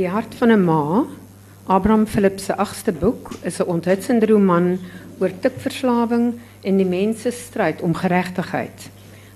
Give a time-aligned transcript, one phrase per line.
[0.00, 1.04] Die hart van 'n ma,
[1.66, 2.54] Abraham Philips se
[2.92, 4.78] boek, is 'n onthutsende roman
[5.18, 7.22] oor tikverslawing en die mens
[7.82, 8.88] om geregtigheid.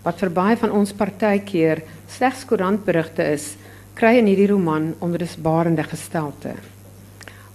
[0.02, 3.56] Wat baie van ons partykeer slegs koerantberigte is,
[3.94, 6.54] kry in hierdie roman onrusbarende gestalte.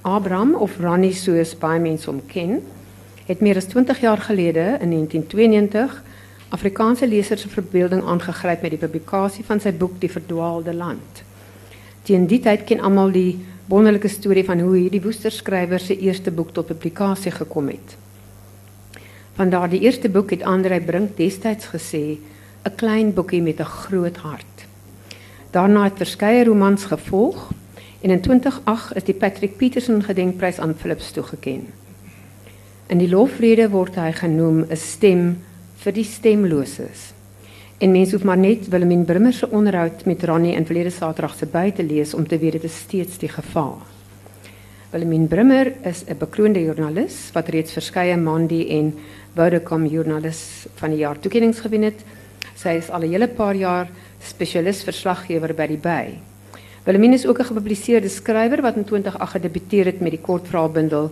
[0.01, 2.61] Abraham of Ronnie soos baie mense hom ken,
[3.25, 6.03] het meer as 20 jaar gelede in 1992
[6.49, 11.29] Afrikaanse lesers se verbeelding aangegryp met die publikasie van sy boek Die Verdwaalde Land.
[12.09, 13.37] Teen die tyd ken almal die
[13.69, 17.91] wonderlike storie van hoe hierdie woesterskrywer se eerste boek tot publikasie gekom het.
[19.37, 22.17] Van daardie eerste boek het Andrei Brink destyds gesê
[22.65, 24.65] 'n klein boekie met 'n groot hart.
[25.51, 27.51] Daarna het verskeie romans gevolg
[28.01, 31.69] en in 2008 is die Patrick Peterson gedenkprys aan Philips toegekend.
[32.88, 35.38] In die lofrede word hy genoem 'n stem
[35.75, 37.14] vir die stemloses.
[37.80, 41.45] En mens hoef maar net Willemien Brimmer se onderhoud met Ronnie in verlede Saterdag se
[41.45, 43.78] by te lees om te weet dit is steeds die geval.
[44.92, 48.94] Willemien Brimmer is 'n bekroonde joernalis wat reeds verskeie Mandi en
[49.36, 52.03] Vodacom joernalis van die jaar toekenninge gewen het.
[52.56, 56.20] Sy is al 'n hele paar jaar spesialis verslaggewer by die by.
[56.84, 61.12] Willemien is ook 'n gepubliseerde skrywer wat in 2008 gedebuteer het met die kortverhaalbundel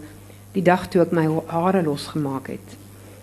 [0.51, 2.77] Die dag toe ek my hare losgemaak het.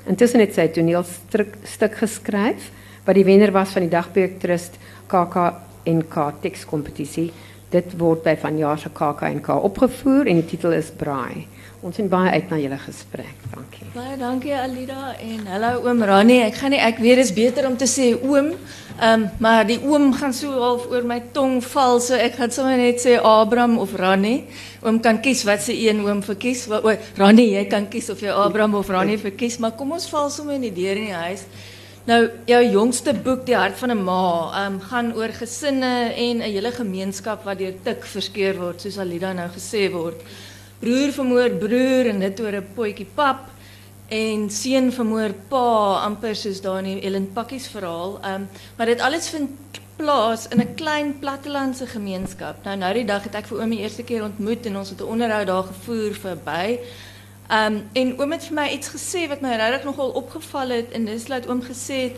[0.06, 2.70] Intussen het sy 'n toneelstuk geskryf
[3.04, 4.78] wat die wenner was van die Dagbeek Trust
[5.12, 7.30] KAK&K tekskompetisie.
[7.74, 11.46] Dit word by vanjaar se KAK&K opgevoer en die titel is Braai.
[11.84, 13.42] Ons sien baie uit na julle gesprek.
[13.52, 13.86] Dankie.
[13.92, 16.38] Baie dankie Alida en hallo oom Rani.
[16.46, 18.54] Ek gaan nie ek weet is beter om te sê oom.
[18.94, 22.80] Ehm maar die oom gaan so half oor my tong val so ek gaan sommer
[22.80, 24.46] net sê Abraham of Rani.
[24.80, 26.64] Oom kan kies wat se een oom verkies.
[27.20, 30.56] Rani, jy kan kies of jy Abraham of Rani verkies, maar kom ons val sommer
[30.56, 31.44] in die deur in huis.
[32.04, 36.52] Nou jou jongste boek Die hart van 'n ma, um, gaan oor gesinne en 'n
[36.52, 40.20] hele gemeenskap wat deur tik verskeur word soos Alida nou gesê word
[40.80, 43.48] broer vermoor broer en dit oor 'n potjie pap
[44.10, 48.20] en seun vermoor pa amper soos daar in Ellen Pakkies verhaal.
[48.24, 49.50] Um, maar dit alles vind
[49.96, 52.56] plaas in 'n klein plattelandse gemeenskap.
[52.64, 55.00] Nou nou die dag het ek vir oom die eerste keer ontmoet en ons het
[55.00, 56.14] 'n onderhoud daar gevoer.
[57.48, 60.92] Ehm um, en oom het vir my iets gesê wat my regtig nogal opgeval het
[60.96, 62.16] en dis dat oom gesê het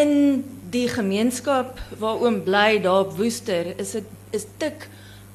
[0.00, 4.86] in die gemeenskap waar oom bly daar op Woester is dit is tik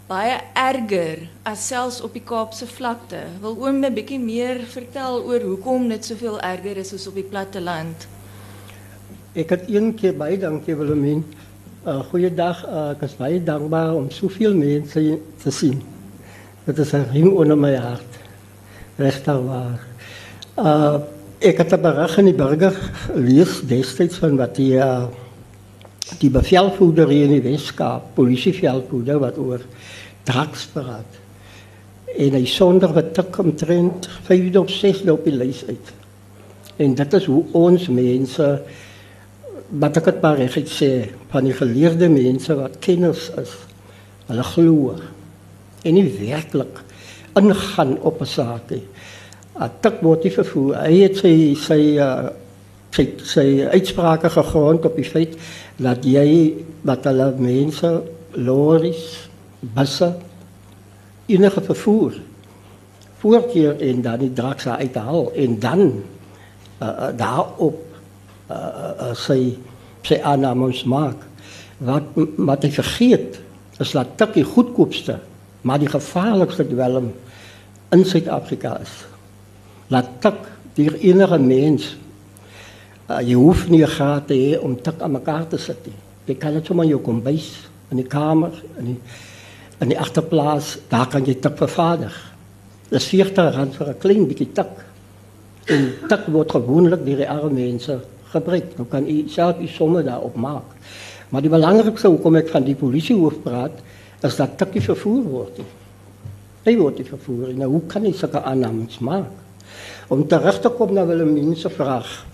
[0.08, 3.20] baie erger as selfs op die Kaapse vlakte.
[3.42, 7.30] Wil oom 'n bietjie meer vertel oor hoekom dit soveel erger is as op die
[7.30, 8.08] platte land?
[9.36, 11.24] Ek het een keer baie dankie Wilhelmine.
[11.86, 12.90] Uh, goeiedag, uh,
[13.28, 15.82] ek dankbaar om soveel mense te sien.
[16.66, 18.19] Dit is 'n riem onder my hart.
[19.00, 19.80] Regtig waar.
[20.60, 20.96] Uh,
[21.40, 22.76] ek het 'n berig in die burger
[23.16, 25.08] lees destyds van wat die uh,
[26.20, 29.62] die bevelvoerder in die Weskaap, polisieveldvoerder wat oor
[30.24, 31.16] drugs praat.
[32.18, 35.94] En hy sonder wat tik omtrent 5 of 6 op die lys uit.
[36.76, 38.62] En dit is hoe ons mense
[39.70, 43.56] wat ek het maar reg sê van die geleerde mense wat kenners is.
[44.28, 44.96] Hulle glo
[45.84, 46.84] en nie werklik
[47.40, 48.84] ingaan op 'n saak nie.
[49.82, 50.76] Tik word nie vervoer.
[50.86, 52.30] Hy het sy sy uh,
[52.96, 55.36] sy sy uitsprake gegrond op die feit
[55.78, 56.56] dat jy
[56.88, 57.92] wat hulle mense
[58.38, 59.06] loris
[59.60, 60.10] busse
[61.30, 62.18] enige vervoer
[63.20, 67.82] voorkeer en dan die draks uithaal en dan uh, uh, daarop
[68.50, 69.58] uh, uh, sy
[70.08, 71.26] sy aannames maak
[71.84, 73.42] wat wat hy vergeet
[73.84, 75.20] is dat tik die goedkoopste
[75.68, 77.12] maar die gevaarlikste dwelm
[77.96, 78.94] in Suid-Afrika is
[79.90, 80.44] laat tik
[80.76, 81.96] deur enige mens
[83.10, 83.86] uh, jy hoef nie
[84.28, 87.50] te hê om tik aan mekaar te sit nie jy kan dit sommer jou kombuis
[87.90, 89.00] in die kamer in die
[89.80, 92.16] in die agterplaas, daar kan jy tik vervaardig.
[92.92, 94.74] Dis 40 rand vir 'n klein bietjie tik.
[95.68, 98.00] En tik word gewoonlik deur die arme mense
[98.32, 98.78] gebruik.
[98.78, 100.76] Nou kan u self u somme daarop maak.
[101.30, 103.72] Maar die belangrikste hoekom ek van die polisie hoof praat,
[104.22, 105.60] is dat tikkie vervoer word.
[106.78, 107.54] Vervoer.
[107.54, 109.32] Nou hoe kan jy sulke aannames maak?
[110.10, 112.26] Om te kom na Willemien se vraag.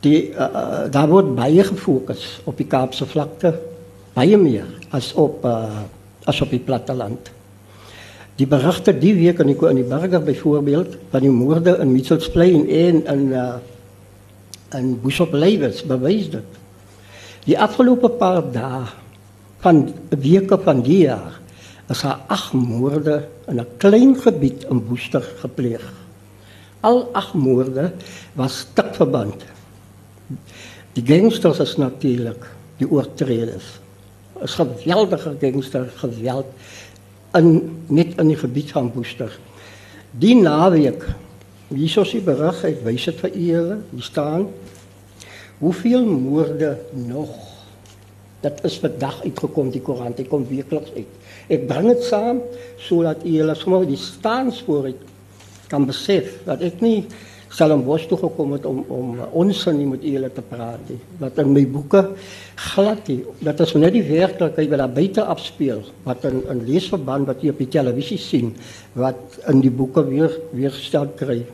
[0.00, 3.54] Die uh, daar word baie gefokus op die Kaapse vlakte,
[4.14, 5.86] baie meer as op uh,
[6.26, 7.30] as op die platteland.
[8.36, 12.28] Die berigte die week in die in die burger byvoorbeeld van die moorde in Mitchells
[12.30, 13.54] Plain en in uh
[14.74, 16.56] in Bishop Lewis bewys dit.
[17.46, 18.82] Die afgelope paar dae
[19.62, 21.38] van weke van die jaar
[21.88, 25.92] is daar ag moorde in 'n klein gebied in Woester gepleeg.
[26.80, 27.92] Al ag moorde
[28.32, 29.44] was stik verband.
[30.92, 32.46] Die gangsters is natuurlik
[32.76, 33.80] die oortreders
[34.42, 36.46] 'n geweldige gangster geweld
[37.32, 39.38] in net in die gebied van Woester.
[40.10, 41.04] Die naweek
[41.68, 43.78] hierso sien berig ek wys dit vir julle.
[43.90, 44.48] Hier staan
[45.58, 47.32] hoeveel moorde nog
[48.40, 51.12] dit is vandag uitgekom die koerant dit kom weekliks uit.
[51.46, 52.42] Ik breng het samen,
[52.76, 54.96] zodat ILS-moord die staanspoor ik
[55.66, 57.14] kan beseffen dat ik niet
[57.48, 61.00] Stellenbosch toegekomen om, om eh, onzin niet met iedereen te praten.
[61.16, 62.08] Wat in mijn boeken
[62.54, 63.16] glad is.
[63.38, 65.82] Dat is net die werkelijkheid wat dat beter afspeel.
[66.02, 68.56] Wat een, leesverband wat je op de televisie ziet.
[68.92, 69.16] Wat
[69.46, 71.50] in die boeken weer, weerstand krijgt.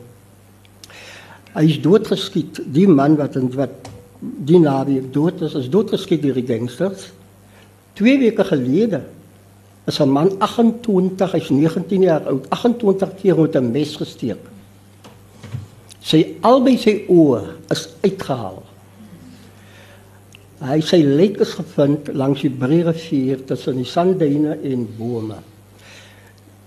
[1.51, 2.61] Hij is doodgeschiet.
[2.65, 3.69] Die man wat, wat
[4.19, 7.11] die nabij dood is, is doodgeschiet door de gangsters.
[7.93, 9.05] Twee weken geleden
[9.85, 14.39] is 'n man 28, hy's 19 jaar oud, 28 keer met 'n mes gesteek.
[15.99, 17.41] Sy albei sy oë
[17.71, 18.63] is uitgehaal.
[20.63, 25.35] Hy sy lijk is gevind langs die Breë rivier tussen die sandduine en bome.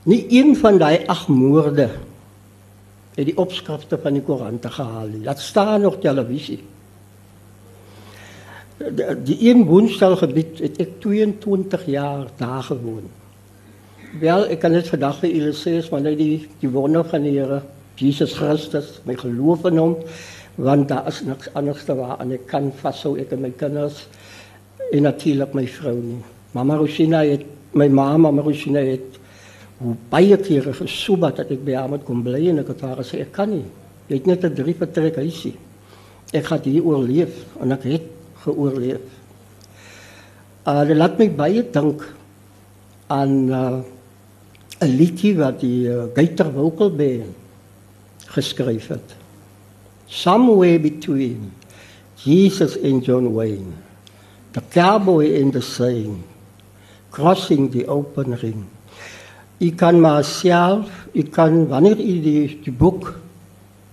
[0.03, 1.91] Nie een van daai ag moorde
[3.17, 5.23] het die opskrifte van die koerante gehaal nie.
[5.25, 6.61] Dit staan nog televisie.
[8.77, 13.07] Die een woonstelgebied het ek 22 jaar daar gewoon.
[14.21, 17.39] Wel, ek kan net vandag vir julle sê, maar net die die wonder van die
[17.39, 17.63] Here
[17.97, 19.97] Jesus Christus, my geloof hom,
[20.61, 24.07] want daar is niks anders te waar en ek kan vashou ek en my kinders
[24.93, 26.21] en natuurlik my vrou nie.
[26.57, 27.45] Mama Rosina het
[27.77, 29.17] my ma, mama Rosina het
[29.81, 33.01] hoe baie kere gesoebat dat ek by haar moet kom bly en ek het haar
[33.01, 33.65] gesê ek kan nie.
[34.09, 35.57] Jy het net 'n drie vertrek huisie.
[36.33, 38.16] Ek gaan hier oorleef en ek het
[38.47, 39.03] geoorleef.
[40.67, 42.07] Uh dit laat my baie dink
[43.07, 43.79] aan uh,
[44.83, 47.35] 'n liedjie wat die uh, Geiter Vocal Band
[48.35, 49.15] geskryf het.
[50.07, 51.53] Somewhere between
[52.25, 53.73] Jesus and John Wayne,
[54.53, 56.25] the cowboy and the saint,
[57.11, 58.65] crossing the open ring.
[59.59, 63.19] Ik kan maar zelf, ik kan wanneer u die, die boek,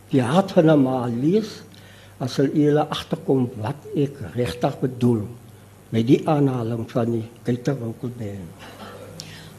[0.09, 1.61] die hart van een maal lees,
[2.23, 5.27] als er jullie achterkomt wat ik rechtig bedoel,
[5.89, 8.47] met die aanhaling van die Keiterwinkelbeen.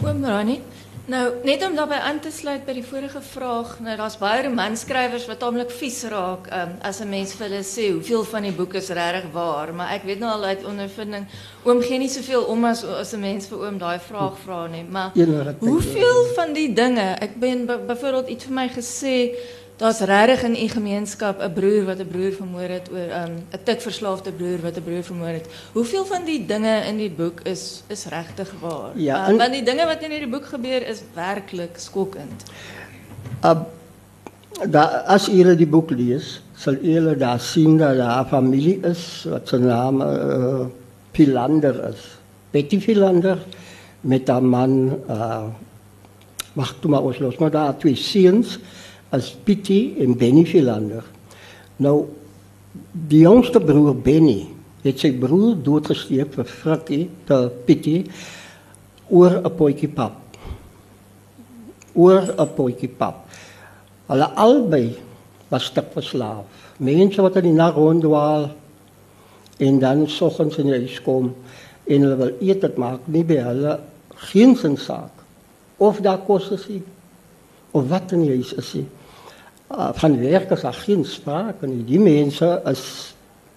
[0.05, 0.61] Oom Ronnie,
[1.07, 5.27] Nou, net om daarbij aan te sluiten bij die vorige vraag, nou, daar's baie romanschrijvers
[5.27, 8.75] wat tamelik vies raak um, as 'n mens vir hulle sê hoeveel van die boek
[8.75, 11.27] is regtig waar, maar ek weet nou al uit ondervinding
[11.63, 14.85] oom gee nie soveel om as as 'n mens vir oom daai vraag vra nie,
[14.91, 15.13] maar
[15.59, 19.37] hoeveel van die dinge, ek ben byvoorbeeld iets vir my gesê
[19.77, 23.63] Daar's regtig in u gemeenskap 'n broer wat 'n broer vermoor het oor 'n um,
[23.65, 25.47] tikverslaafde broer wat 'n broer vermoor het.
[25.73, 28.91] Hoeveel van die dinge in die boek is is regtig waar?
[28.95, 32.43] Ja, uh, want die dinge wat in hierdie boek gebeur is werklik skokkend.
[33.43, 33.61] Uh,
[34.71, 39.27] da as jy die boek lees, sal jy daar sien dat daar 'n familie is
[39.29, 40.67] wat se naam uh,
[41.11, 42.19] Pilander is.
[42.51, 43.39] Betty Pilander
[44.01, 45.45] met 'n man uh
[46.55, 48.59] Wag, toe maar ons los, maar daar twee seuns
[49.15, 51.05] as Pietie en Benny Philander.
[51.83, 51.97] Nou
[52.93, 54.49] die jongste broer Benny
[54.85, 58.03] het sy broer doodgesteek vir Frikkie te Pietie
[59.09, 60.19] oor 'n potjie pap.
[61.95, 63.27] Oor 'n potjie pap.
[64.09, 64.97] Hulle albei
[65.49, 66.45] was stuk verslaaf.
[66.79, 68.51] Mense wat in die nag rondwaal
[69.59, 71.35] en dan soggens in die huis kom
[71.87, 73.79] en hulle wil eet dit maak nie by hulle
[74.31, 75.13] geen sin saak
[75.77, 76.67] of daar kos is
[77.71, 78.87] of wat in die huis is nie.
[79.69, 81.85] Van werkers geen sprake nie.
[81.85, 83.15] Die mense is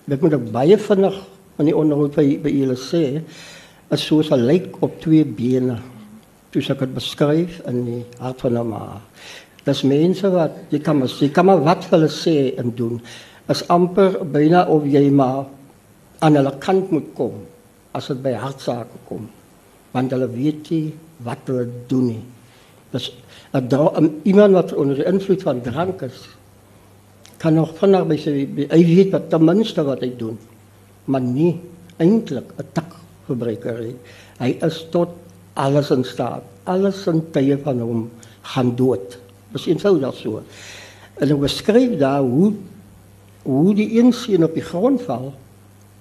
[0.07, 1.17] dit moet ek baie vinnig
[1.59, 3.19] in die onderhoud by by julle sê
[3.91, 5.79] is soos 'n lijk op twee bene.
[6.53, 9.01] Soos ek dit beskryf in die hart van 'n ma.
[9.65, 13.01] Dis mense wat jy kan maar kan maar wat hulle sê en doen.
[13.49, 15.45] Is amper byna of jy maar
[16.19, 17.33] aan hulle kant moet kom
[17.91, 19.29] as dit by hartsake kom.
[19.91, 22.23] Want hulle weet nie wat hulle doen nie.
[23.53, 26.27] 'n iemand wat onder die invloed van drank is
[27.37, 30.37] kan nog by sy hy weet wat ten minste wat hy doen
[31.05, 31.59] maar nie
[31.97, 32.95] eintlik 'n tak
[33.27, 33.95] verbreker nie.
[34.39, 35.09] Hy is tot
[35.53, 36.43] alles in staat.
[36.67, 38.09] Alles in tye van hom
[38.53, 39.17] gaan dood.
[39.53, 40.41] Dis eenvoudig so.
[41.17, 42.53] En hy beskryf daar hoe
[43.47, 45.31] hoe die een seun op die grond val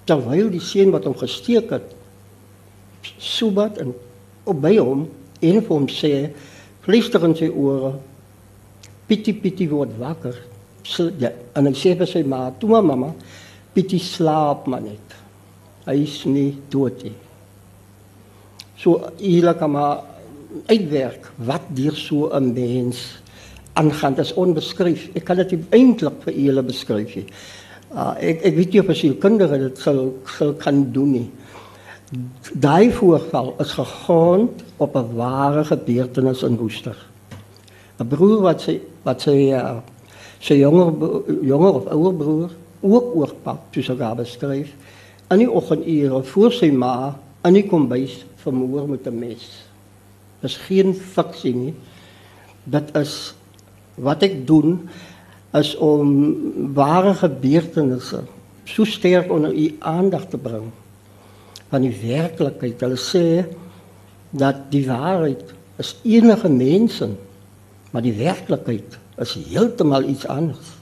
[0.03, 1.93] terwyl die seun wat hom gesteek het
[3.23, 3.93] sobat en
[4.43, 5.05] op by hom
[5.39, 6.11] en vir hom sê
[6.87, 7.97] fluister in sy ore.
[9.07, 10.35] Pietie Pietie word wakker.
[10.87, 13.13] So, ja, en hy sê vir sy ma, "Toe maar mamma,
[13.73, 15.15] Pietie slaap maar net.
[15.85, 17.15] Hy is nie dood nie."
[18.77, 20.03] So hier kan maar
[20.67, 23.19] uitwerk wat deur so 'n mens
[23.73, 24.15] aangaan.
[24.15, 25.09] Dit is onbeskryf.
[25.15, 27.25] Ek kan dit eintlik vir julle beskryf nie.
[27.91, 31.31] Uh, ek ek weet nie of as jy kinders dit sal sal kan doen nie.
[32.53, 36.95] Daai voorval is gegrond op 'n ware gebeurtenis in Woester.
[37.99, 39.77] 'n Broer wat sy wat sy uh,
[40.39, 40.93] sy jonger
[41.41, 44.71] jonger of ouer broer ook oorpap, soos hy daar beskryf,
[45.29, 49.67] in die oggendure voor sy ma in die kombuis vermoor met 'n mes.
[50.39, 51.73] Dis geen fiksie nie.
[52.63, 53.35] Dit is
[53.95, 54.89] wat ek doen
[55.53, 56.35] is om
[56.73, 58.23] ware gebeurtenisse
[58.63, 60.71] so sterk onder u aandag te bring
[61.71, 62.81] van die werklikheid.
[62.83, 63.45] Hulle sê
[64.37, 67.09] dat die waarheid is enige mense,
[67.91, 70.73] maar die werklikheid is heeltemal iets anders.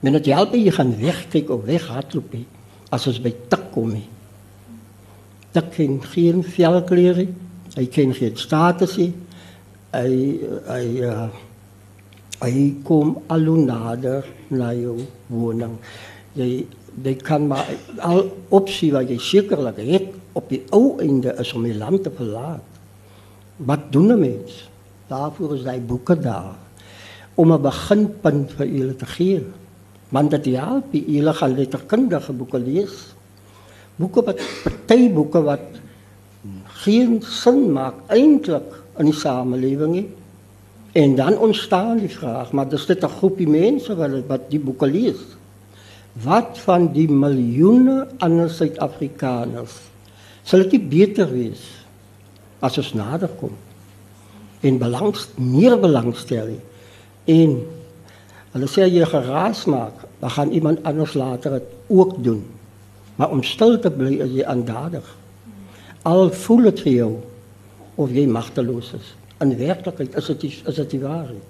[0.00, 2.46] Men het help jy gaan wegkyk of weghardloop nie
[2.94, 4.06] as ons by tik kom nie.
[5.52, 7.32] Tik ken geen velkleur nie.
[7.74, 9.10] Hy ken geen status nie.
[9.92, 10.12] Hy
[10.68, 11.26] hy uh,
[12.38, 12.52] hy
[12.86, 14.96] kom al hoe nader na jou
[15.32, 15.76] woning.
[16.38, 16.66] Jy
[17.02, 17.66] jy kan maar
[18.00, 22.10] al opsie wat jy sekerlik het op die ou einde is om die land te
[22.14, 22.64] verlaat.
[23.56, 24.68] Wat doen 'n mens?
[25.08, 26.56] Daarvoor is hy boeke daar
[27.34, 29.44] om 'n beginpunt vir julle te gee.
[30.08, 33.14] Want dit help julle gaan letterkundige boeke lees.
[33.96, 35.66] Boeke wat party boeke wat
[36.82, 40.08] geen sin maak eintlik in die samelewing nie.
[40.92, 44.86] En dan ontstaan die vraag, maar dis dit 'n groepie mense wat wat die boeke
[44.86, 45.37] lees.
[46.24, 49.74] Wat van die miljoene ander Suid-Afrikaners?
[50.42, 51.62] Sal dit beter wees
[52.64, 53.54] as ons nader kom
[54.66, 56.56] en belangs meer belangstel
[57.30, 57.52] en
[58.54, 62.40] hulle sê jy geraas maak, dan gaan iemand anders later dit ook doen.
[63.20, 65.06] Maar om stil te bly is jy aandadig.
[66.08, 67.12] Al voel dit vir jou
[68.00, 71.44] of jy magteloos is in werklikheid is dit is dit waarheid.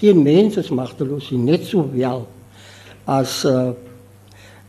[0.00, 1.84] Geen mens is magteloos nie, net so
[3.04, 3.68] Als eh,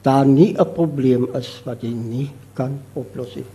[0.02, 3.46] daar niet een probleem is wat je niet kan oplossen.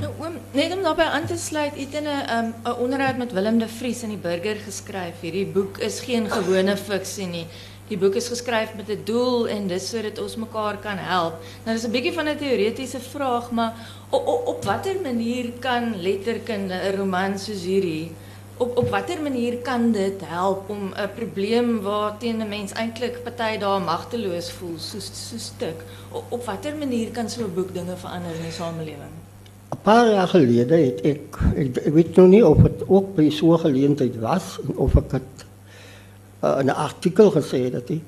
[0.00, 3.68] Nou, oom, net om daarbij aan te sluiten, in ehm, een onderhoud met Willem de
[3.68, 5.30] Vries in die Burger geschreven.
[5.32, 7.26] Die boek is geen gewone fictie.
[7.26, 7.46] Nie.
[7.88, 11.38] Die boek is geschreven met het doel en dus zodat ons elkaar kan helpen.
[11.38, 13.74] Nou, dat is een beetje van een theoretische vraag, maar
[14.10, 17.62] op, wat manier kan letterkunde een roman zoals
[18.56, 23.58] op op watter manier kan dit help om 'n probleem waarteen 'n mens eintlik party
[23.58, 25.78] dae magteloos voel soos so stuk
[26.10, 29.14] op, op watter manier kan so 'n boek dinge verander in die samelewing?
[29.70, 33.52] 'n Paar jaar gelede het ek ek, weet nog nie of dit ook by so
[33.52, 35.44] 'n geleentheid was of ek het
[36.44, 38.00] uh, 'n artikel gesê dat hy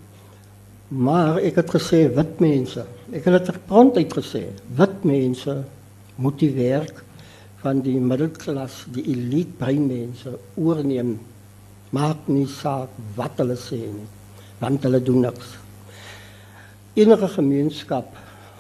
[0.89, 4.45] maar ek het gesê wit mense ek het dit gepront uitgesê
[4.77, 5.65] wit mense
[6.17, 7.03] moet die werk
[7.63, 11.17] van die middelklas die elite breinmense oorneem
[11.97, 14.09] maak nie saak wat hulle sê nie
[14.61, 15.57] want hulle doen niks
[16.97, 18.15] enige gemeenskap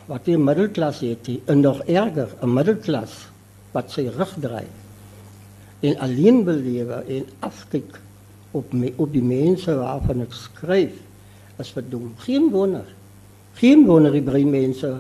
[0.07, 3.15] wat die middelklas het en nog erger 'n middelklas
[3.73, 4.67] wat sy rug draai
[5.81, 8.00] en alleen belewe en afkyk
[8.57, 10.95] op me, op die mense waarvan ek skryf
[11.61, 12.12] as verdom.
[12.25, 12.87] Geen wonder.
[13.61, 14.99] Geen wonder die brein mense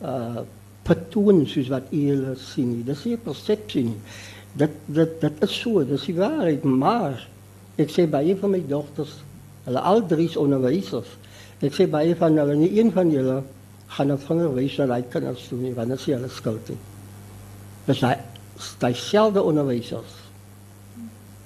[0.00, 0.46] uh
[0.86, 2.80] patroon soos wat hulle sien.
[2.86, 3.98] Dis nie persepsie nie.
[4.58, 7.26] Dit dit dit is so, dis die waarheid, maar
[7.80, 9.20] ek sê baie van my dogters,
[9.66, 11.12] hulle al drie is onderwysers.
[11.60, 13.42] Ek sê baie van hulle, nie een van julle
[13.96, 16.72] gaan 'n vinger wys na daai kinders toe nie, want dit is hulle skuld.
[17.86, 20.20] Dis daai onderwysers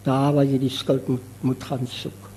[0.04, 2.28] daar waar jy die skuld moet moet gaan soek.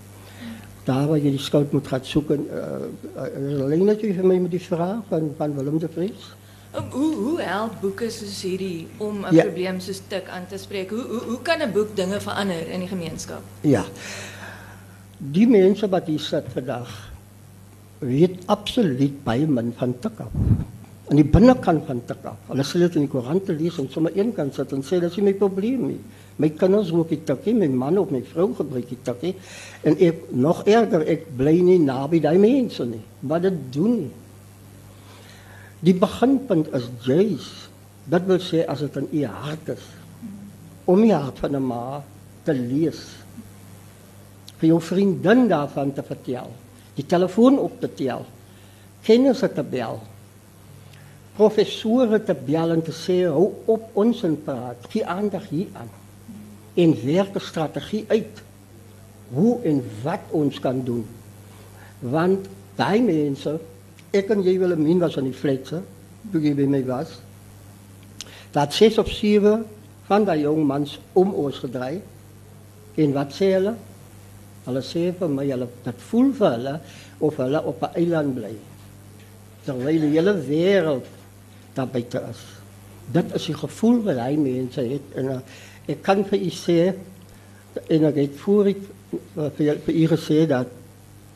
[0.88, 4.38] Daar waar jy die skuld moet gaan soek en uh, alleen net jy vir my
[4.46, 6.30] met die vraag van van Willem de Vries.
[6.76, 9.44] Um, hoe hoe help boeke soos hierdie om 'n ja.
[9.44, 10.90] probleem so stuk aan te spreek?
[10.90, 13.42] Hoe hoe hoe kan 'n boek dinge verander in die gemeenskap?
[13.62, 13.86] Ja.
[15.18, 17.12] Die mense wat hier sit vandag
[18.00, 20.32] weet absoluut baie min van tik af.
[21.10, 22.38] Aan die binnekant van tik af.
[22.48, 25.16] Hulle sê dit in die koerante lees en sommer een kant sit en sê dis
[25.18, 26.00] nie my probleem nie.
[26.38, 29.36] My kinders rook die tikkie, my man of my vrou gebruik die tikkie
[29.84, 33.02] en ek nog erger, ek bly nie naby daai mense nie.
[33.22, 34.12] Wat dit doen.
[35.80, 37.70] Die beginpunt is juis.
[38.08, 39.86] Dit wil sê as dit in u hart is
[40.88, 42.04] om die hart van 'n ma
[42.44, 43.02] te lees.
[44.58, 46.50] vir jou vriendin daarvan te vertel.
[46.98, 48.26] Die telefoon op te tel.
[49.06, 50.00] Kennisse te bel.
[51.38, 54.90] Professore te bel en te sê hou op ons en praat.
[54.90, 55.94] Gee aandag hier aan
[56.78, 58.44] en werk 'n strategie uit
[59.34, 61.06] hoe en wat ons kan doen.
[62.00, 63.60] Want daai mense,
[64.10, 64.58] ik en J.
[64.58, 65.86] Willemien was aan die flitsen
[66.32, 67.10] toen je bij mij was.
[68.52, 69.66] Dat zes of zeven
[70.06, 72.02] van dat jongmans om ons gedraaid.
[72.94, 73.78] in wat zeilen.
[74.64, 76.80] Alle zeven, maar jullie, dat voel voor hulle,
[77.18, 78.60] of hulle op een eiland blijven.
[79.64, 81.06] Terwijl de hele wereld
[81.74, 82.38] daar buiten is.
[83.12, 85.02] Dat is het gevoel waar hij mensen heeft.
[85.14, 85.38] En, eh,
[85.86, 86.96] ik kan voor je zeggen,
[87.88, 88.68] en ik heb ik voor
[89.86, 90.68] je gezegd dat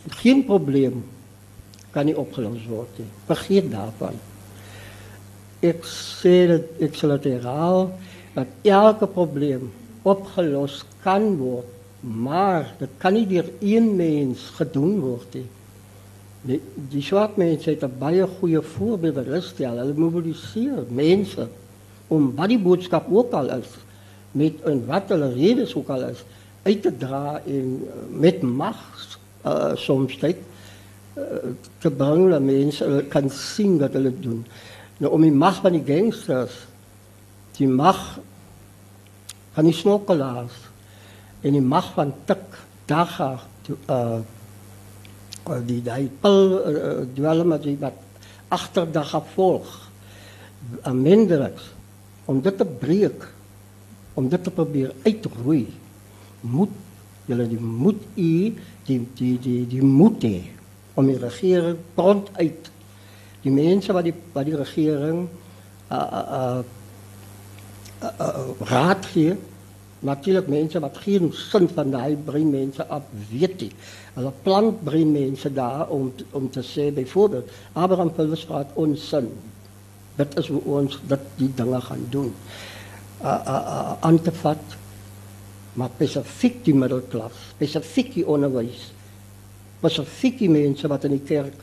[0.07, 1.03] geen probleem
[1.91, 3.09] kan niet opgelost worden.
[3.25, 4.13] Vergeet daarvan.
[5.59, 5.85] Ik,
[6.21, 7.93] het, ik zal het herhalen,
[8.33, 9.71] dat elke probleem
[10.01, 11.69] opgelost kan worden,
[11.99, 15.49] maar dat kan niet door één mens gedaan worden.
[16.41, 17.05] Die, die
[17.35, 19.85] mensen zijn een baie goede voorbeeld stellen.
[19.85, 21.49] Ze mobiliseren mensen
[22.07, 23.67] om wat die boodschap ook al is,
[24.31, 26.23] met een wat reden ook al is,
[26.61, 30.17] uit te draaien eh, met macht uh, eh, soms.
[30.17, 30.35] Tyd,
[31.13, 34.45] te bring dat mense kan sien wat hulle doen.
[35.01, 36.55] Nou om die mag van die gangsters,
[37.57, 38.19] die mag
[39.55, 40.55] van die smokkelaars
[41.41, 43.33] en die mag van tik dagga
[43.87, 44.21] uh
[45.65, 47.49] die daai pil uh, dwelm
[47.81, 47.95] wat
[48.53, 49.71] agterdag volg.
[50.85, 51.71] Amendrix
[52.29, 53.25] om dit te breek
[54.13, 55.65] om dit te probeer uitroei
[56.41, 56.75] moet
[57.25, 58.33] julle die moed u
[58.85, 60.60] die die die die moed hê
[60.93, 62.71] om die regering front uit
[63.41, 65.27] die mense wat die wat die regering
[65.91, 66.63] uh uh, uh,
[68.03, 69.37] uh, uh raad gee
[70.01, 73.69] Natuurlik mense wat geen sin van daai brein mense af weet nie.
[74.15, 79.29] Hulle plant brein mense daar om om te sê byvoorbeeld Abraham Paulus praat ons sin.
[80.17, 82.33] Dit is hoe ons dat die dinge gaan doen.
[83.21, 84.77] Uh uh uh aan te vat
[85.73, 88.25] maar spesifiek die middelklas, spesifiek die
[89.81, 90.05] onderwys.
[90.05, 91.57] Spesifiek die mense wat in die kerk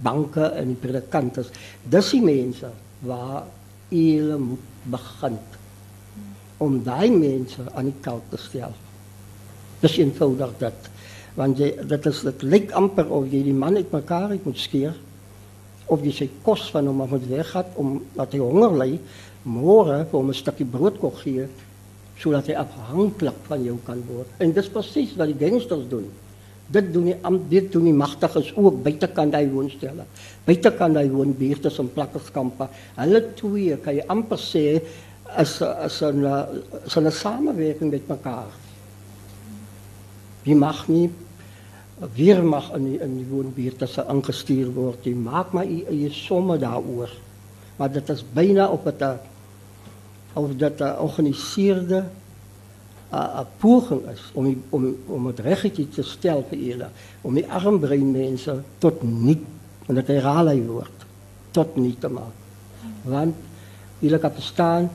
[0.00, 1.50] banke en die predikante is.
[1.84, 2.22] Dis die
[3.00, 3.44] waar
[3.90, 5.38] hulle moet begin
[6.58, 8.72] om daai mense aan die kant te stel.
[9.80, 10.88] Dis eenvoudig dat
[11.38, 13.92] want jy dit is dit lyk amper of jy die man uit
[14.44, 14.96] moet skeer
[15.86, 18.98] of jy sy kos van hom af moet weggat om dat hy honger ly
[19.44, 21.46] môre vir hom 'n stukkie brood kon gee
[22.18, 24.26] sodat hy afhanklik van jou kan word.
[24.38, 26.10] En dis presies wat die gangsters doen.
[26.68, 27.16] Dit doen die
[27.48, 30.04] dit doen die magtiges ook buitekant hy woonstelle.
[30.44, 32.68] Buitekant hy woonbuurte en plakkerskampe.
[32.98, 34.66] Hulle twee kan jy amper sê
[35.38, 36.24] is is 'n
[36.86, 38.52] is 'n samewerking met mekaar.
[40.44, 41.10] Wie mag nie
[42.14, 45.06] weer mag in die, in die woonbuurt as ingestuur word.
[45.06, 47.10] Jy maak maar jy, jy somme daaroor.
[47.78, 49.18] Maar dit is byna op 'n
[50.34, 52.04] of dit 'n georganiseerde
[53.10, 56.90] een poging is om, om, om het rechtje te stellen, eerder.
[57.20, 59.42] Om die armbrein mensen tot niet,
[59.86, 60.90] en dat herhaal wordt, woord,
[61.50, 62.32] tot niet te maken.
[63.02, 63.34] Want
[64.00, 64.90] eerlijk hebben staan,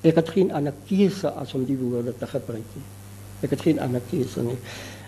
[0.00, 2.82] ik had geen anarchie als om die woorden te gebruiken.
[3.40, 4.26] Ik had geen anarchie.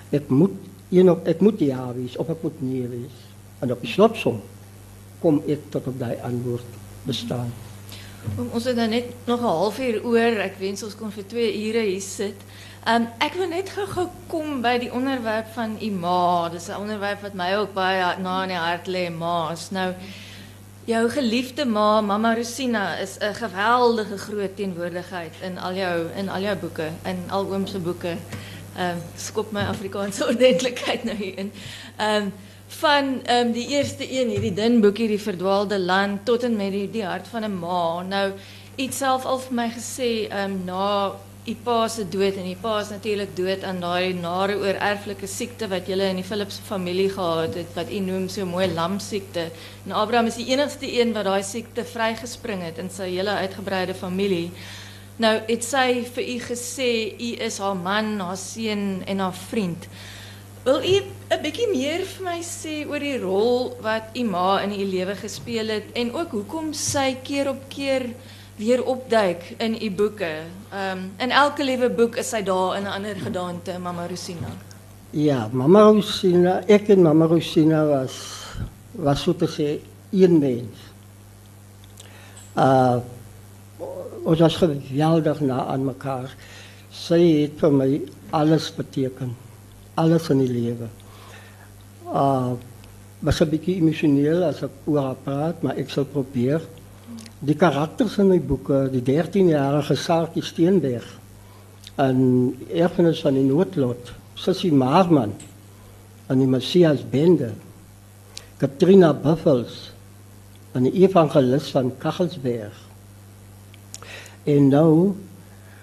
[0.09, 0.51] Ik moet,
[0.89, 3.29] nog, ik moet ja wezen, of ik moet nee wezen.
[3.59, 4.41] En op die slotsom
[5.19, 6.65] kom ik tot op dat antwoord
[7.03, 7.53] bestaan.
[8.53, 10.39] Ons het dan net nog 'n halfuur oor.
[10.41, 12.37] Ek wens ons kon vir 2 ure hier sit.
[12.89, 16.49] Um, ek wil net gou kom by die onderwerp van u ma.
[16.49, 19.09] Dis 'n onderwerp wat my ook baie na in die hart lê.
[19.71, 19.95] Nou
[20.85, 26.41] Jou geliefde ma, Mama Rosina, is 'n geweldige groot teenwoordigheid in al jou in al
[26.41, 28.17] jou boeke, in al oom se boeke.
[28.79, 31.53] Um, skop my Afrikaanse ordentlikheid nou hier in.
[31.97, 32.33] Ehm um,
[32.71, 36.73] van ehm um, die eerste een, hierdie dun boekie, die verdwaalde land tot en met
[36.73, 38.03] die die hart van 'n ma.
[38.03, 38.33] Nou
[38.77, 41.13] iets self al vir my gesê ehm um, na
[41.45, 45.27] die pa se dood en die pa is natuurlik dood aan daai nare oor erflike
[45.27, 49.49] siekte wat julle in die Philips familie gehad het wat u noem so mooi lamsiekte.
[49.87, 53.95] En Abraham is die enigste een wat daai siekte vrygespring het in sy hele uitgebreide
[53.95, 54.51] familie.
[55.17, 59.89] Nou het sy vir u gesê u is haar man, haar seun en haar vriend.
[60.63, 60.97] Wil u
[61.33, 65.15] 'n bietjie meer vir my sê oor die rol wat u ma in u lewe
[65.17, 68.05] gespeel het en ook hoekom sy keer op keer
[68.57, 70.33] weer opduik in u boeke.
[70.73, 74.53] Ehm in elke liewe boek is sy daar in 'n ander gedaante, Mama Rosina.
[75.11, 78.45] Ja, Mama Rosina, ek en Mama Rosina was
[78.93, 79.81] was so te sê
[80.13, 80.77] een mens.
[82.57, 82.97] Uh
[84.25, 86.37] ons was geweldig na aan mekaar.
[86.91, 89.50] Sy het vir my alles beteken.
[90.01, 90.91] Alles in die lewe.
[92.09, 92.59] Uh
[93.21, 96.63] was 'n bietjie emosioneel as ek oor praat, maar ek sal probeer
[97.41, 101.07] die karakters in my boeke, die 13-jarige Saartjie Steenberg
[102.01, 102.19] en
[102.73, 105.35] erfenis van die noodlot, Sissie Maarman
[106.31, 107.53] en die Messias Bende,
[108.61, 109.91] Katrina Buffels
[110.77, 112.77] en die evangelis van Kagelsberg.
[114.49, 114.93] En nou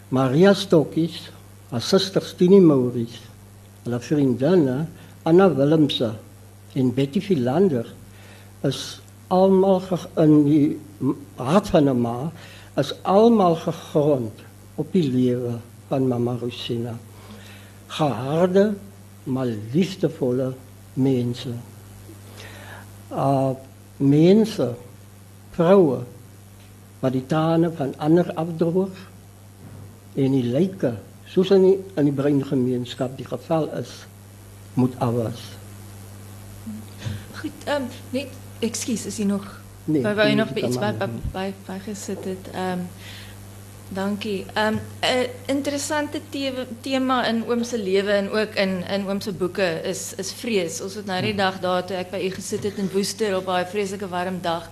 [0.09, 1.27] Maria Stokkies,
[1.69, 3.26] haar suster Stini Maurice,
[3.87, 4.77] hulle vriendinne
[5.23, 6.11] Anna Willemse
[6.75, 7.87] en Betty Philander
[8.67, 8.99] is
[9.31, 9.81] almal
[10.19, 10.79] in die
[11.35, 12.31] hart van 'n ma
[12.75, 14.43] is almal gegrond
[14.75, 16.93] op die lewe van Mama Rosina.
[17.87, 18.73] Geharde,
[19.23, 20.53] maar liefdevolle
[20.93, 21.55] mense.
[23.11, 23.51] Uh
[23.97, 24.75] mense,
[25.51, 26.03] vroue
[26.99, 28.93] wat die tane van ander afdroog
[30.13, 30.93] en die lyke
[31.35, 34.05] in die, in die breingemeenskap die geval is
[34.73, 35.41] moet afwas.
[37.41, 38.27] Goed, um, net
[38.59, 39.45] ekskuus, is jy nog
[39.87, 41.53] Nee, Waar wou nee, nog dit iets by nie.
[41.65, 42.49] by gesit het?
[42.51, 42.79] Ehm
[43.89, 44.45] dankie.
[44.53, 49.31] Ehm 'n interessante te tema in oom se lewe en ook in in oom se
[49.31, 50.81] boeke is is vrees.
[50.81, 53.45] Ons het nou die dag daar toe ek by u gesit het in Woester op
[53.45, 54.69] daai vreeslike warm dag.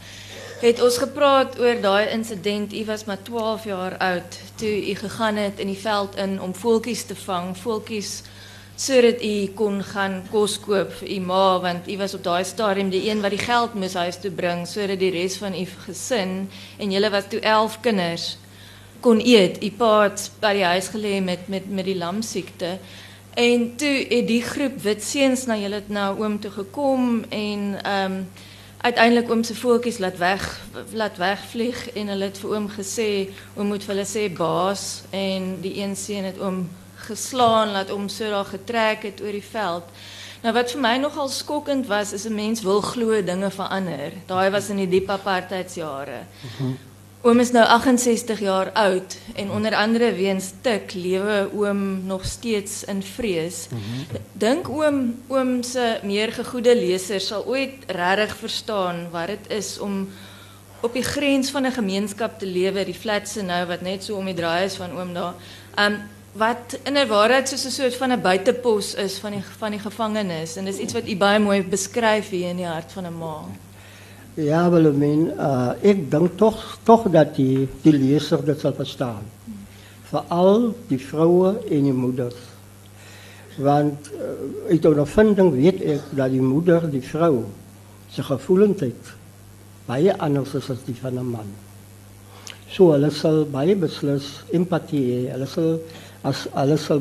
[0.65, 2.73] Het ons gepraat oor daai insident.
[2.73, 6.55] U was maar 12 jaar oud toe u gegaan het in die veld in om
[6.55, 7.57] voeltjies te vang.
[7.57, 8.21] Voeltjies
[8.75, 12.89] sodat u kon gaan kos koop vir u ma want u was op daai stadium
[12.89, 16.33] die een wat die geld moes huis toe bring sodat die res van u gesin
[16.77, 18.25] en julle was toe 11 kinders
[18.99, 19.61] kon eet.
[19.63, 22.79] U pa het by die huis gelê met met met die lamsiekte.
[23.37, 28.11] En toe het die groep wit seuns na julle na oom toe gekom en ehm
[28.11, 28.19] um,
[28.85, 30.43] uiteindelik oom se voeltjies laat weg
[30.93, 33.09] laat wegvlieg en het vir oom gesê
[33.57, 36.65] oom moet vir hulle sê baas en die een seun het oom
[37.07, 39.89] geslaan laat hom so daar getrek het oor die veld.
[40.45, 44.11] Nou wat vir my nogal skokkend was is 'n mens wil glo dinge verander.
[44.27, 46.19] Daai was in die diep apartheidsjare.
[47.25, 52.83] Oom is nou 68 jaar oud en onder andere weens tik lewe oom nog steeds
[52.83, 53.63] in vrees.
[54.37, 54.99] Dink oom
[55.33, 60.05] oom se meer gegoede lesers sal ooit regtig verstaan wat dit is om
[60.85, 64.25] op die grens van 'n gemeenskap te lewe, die flatse nou wat net so om
[64.25, 65.33] die draai is van oom daar.
[65.81, 65.97] Um
[66.33, 69.79] wat in 'n waarheid soos 'n soort van 'n buitepos is van die van die
[69.79, 73.17] gevangenis en dis iets wat u baie mooi beskryf hier in die hart van 'n
[73.17, 73.64] ma.
[74.35, 79.23] Ja, Willemien, uh, ik denk toch, toch dat die, die lezer dat zal verstaan.
[80.03, 82.35] Vooral die vrouwen en die moeders.
[83.57, 87.43] Want uh, uit ondervinding weet ik dat die moeder, die vrouw,
[88.07, 89.13] zijn gevoelendheid
[89.85, 91.47] baie anders is als die van een man.
[92.67, 95.19] Zo, hulle sal baie beslis empathie hê.
[95.31, 95.79] Hulle sal
[96.25, 96.99] as hulle sal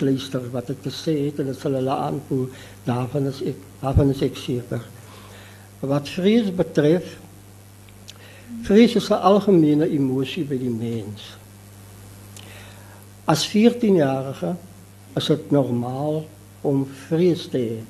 [0.00, 2.48] luister wat gesê het en dit sal hulle aanvoel.
[2.84, 4.82] Daarvan is ek daarvan is ek seker.
[5.86, 7.16] Wat vrees betreft,
[8.62, 11.36] vrees is een algemene emotie bij die mens.
[13.24, 14.54] Als 14-jarige
[15.14, 16.26] is het normaal
[16.60, 17.86] om vrees te hebben.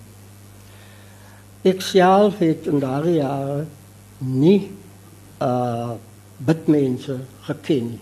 [1.60, 3.68] Ik zelf heb in de jaren
[4.18, 4.64] niet
[5.36, 5.90] eh,
[6.46, 8.00] uh, mensen gekend.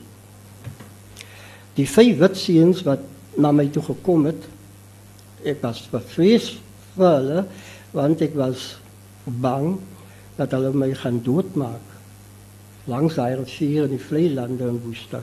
[1.75, 2.99] Die vijf witziens wat
[3.37, 4.41] naar mij toe gekomen,
[5.41, 6.57] ik was bevreesd
[6.95, 7.45] voor hulle,
[7.91, 8.81] want ik was
[9.25, 9.77] bang
[10.37, 11.91] dat hulle my gaan doodmaak
[12.91, 15.23] langs daai rivier in die vlei lande in Woester.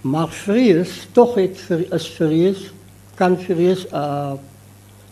[0.00, 2.70] Maar vrees, tog het vre- is vrees
[3.20, 4.38] kan vrees uh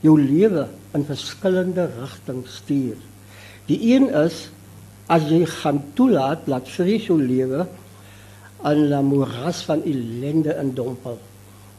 [0.00, 2.96] jou lewe in verskillende rigtings stuur.
[3.66, 4.46] Die een is
[5.10, 7.66] as jy gaan toelaat dat vrees jou lewe
[8.64, 11.18] in 'n moeras van ellende indompel.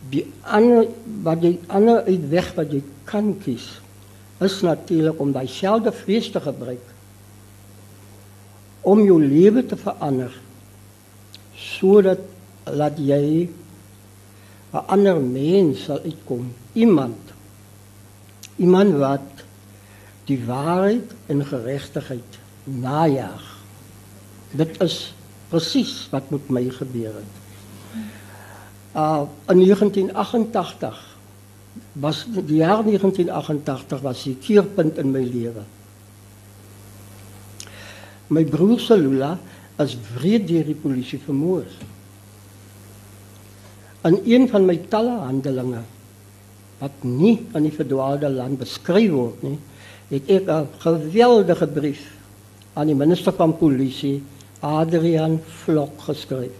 [0.10, 0.88] Die ander
[1.24, 3.80] wat jy ander uitweg wat jy kan kies
[4.40, 6.86] is natuurlik om daai selfde vrees te gebruik
[8.82, 10.32] om jou lewe te verander
[11.60, 12.22] sodat
[12.64, 13.50] laat jy
[14.72, 16.54] 'n ander mens sal uitkom.
[16.74, 17.34] Iemand
[18.60, 19.46] iemand wat
[20.28, 23.46] die waarheid en geregtigheid najag
[24.52, 25.14] dit is
[25.50, 27.36] presies wat met my gebeur het.
[28.94, 31.09] Uh in 1988
[31.94, 35.66] was die jaar 1988 was die keerpunt in my lewe
[38.30, 39.38] My broer Salula
[39.82, 41.66] is wreed deur die polisie vermoor.
[44.06, 45.82] In een van my talle handelinge
[46.80, 49.58] wat nie in die verdwaalde land beskryf word nie,
[50.14, 52.06] het ek 'n geweldige brief
[52.74, 54.24] aan die minister van polisie,
[54.62, 56.56] Adrian Vlok geskryf.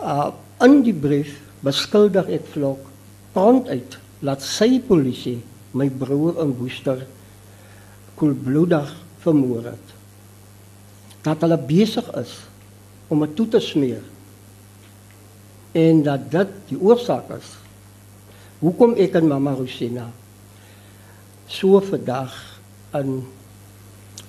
[0.00, 0.30] Uh
[0.62, 2.90] in die brief beskuldig ek Vlok
[3.34, 5.40] prontuit laat sy polisie
[5.74, 7.02] my broer in Woester
[8.18, 8.90] koelbloedig
[9.24, 9.94] vermoor het.
[11.26, 12.34] Dat hulle besig is
[13.10, 14.02] om dit toe te smeer.
[15.74, 17.48] En dat dit die oorsaak is.
[18.60, 20.06] Hoekom ek en mamma Rosina
[21.50, 22.32] so vandag
[22.94, 23.26] in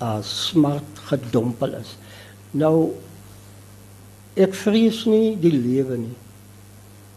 [0.02, 1.96] 'n smart gedompel is.
[2.52, 2.92] Nou
[4.36, 6.18] ek vrees nie die lewe nie.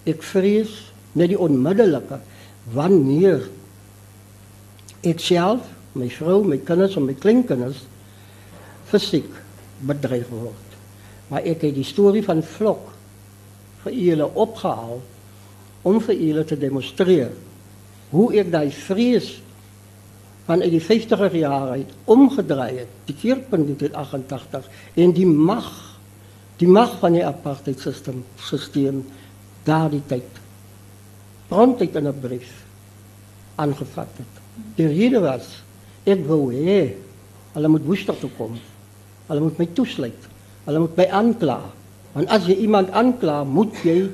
[0.07, 0.75] Ek vrees
[1.19, 2.21] net die onmiddellike
[2.75, 3.49] wanneer
[5.07, 5.67] ek self
[5.99, 7.83] my vrou, my kinders en my kleinkinders
[8.91, 9.29] fisiek
[9.89, 10.79] bedreig word.
[11.29, 12.93] Maar ek het die storie van Vlok
[13.85, 15.01] vir julle opgehaal
[15.89, 17.35] om vir julle te demonstreer
[18.11, 19.37] hoe ek daai vrees
[20.49, 25.69] van die 50er jare omgedraai het, die keerpunt in 88 en die mag
[26.59, 29.05] die mag van die apartheid stelsel stelsel
[29.65, 30.39] daardie tyd
[31.49, 32.51] prontuit in 'n brief
[33.57, 34.35] aangevat het.
[34.77, 35.63] Die rede was
[36.05, 36.95] ek wou hê
[37.55, 38.59] hulle moet woester toe kom.
[39.29, 40.29] Hulle moet my toesluit.
[40.65, 41.61] Hulle moet my aankla.
[42.13, 44.11] Want as jy iemand aankla, moet jy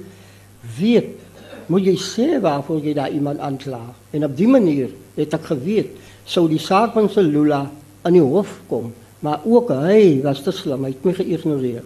[0.79, 1.21] weet,
[1.67, 3.83] moet jy sê waarvoor jy daar iemand aankla.
[4.11, 5.91] En op die manier het ek geweet
[6.25, 7.71] sou die saak van Selula
[8.03, 11.85] aan die hof kom, maar ook hy was te slim, hy het my geïgnoreer.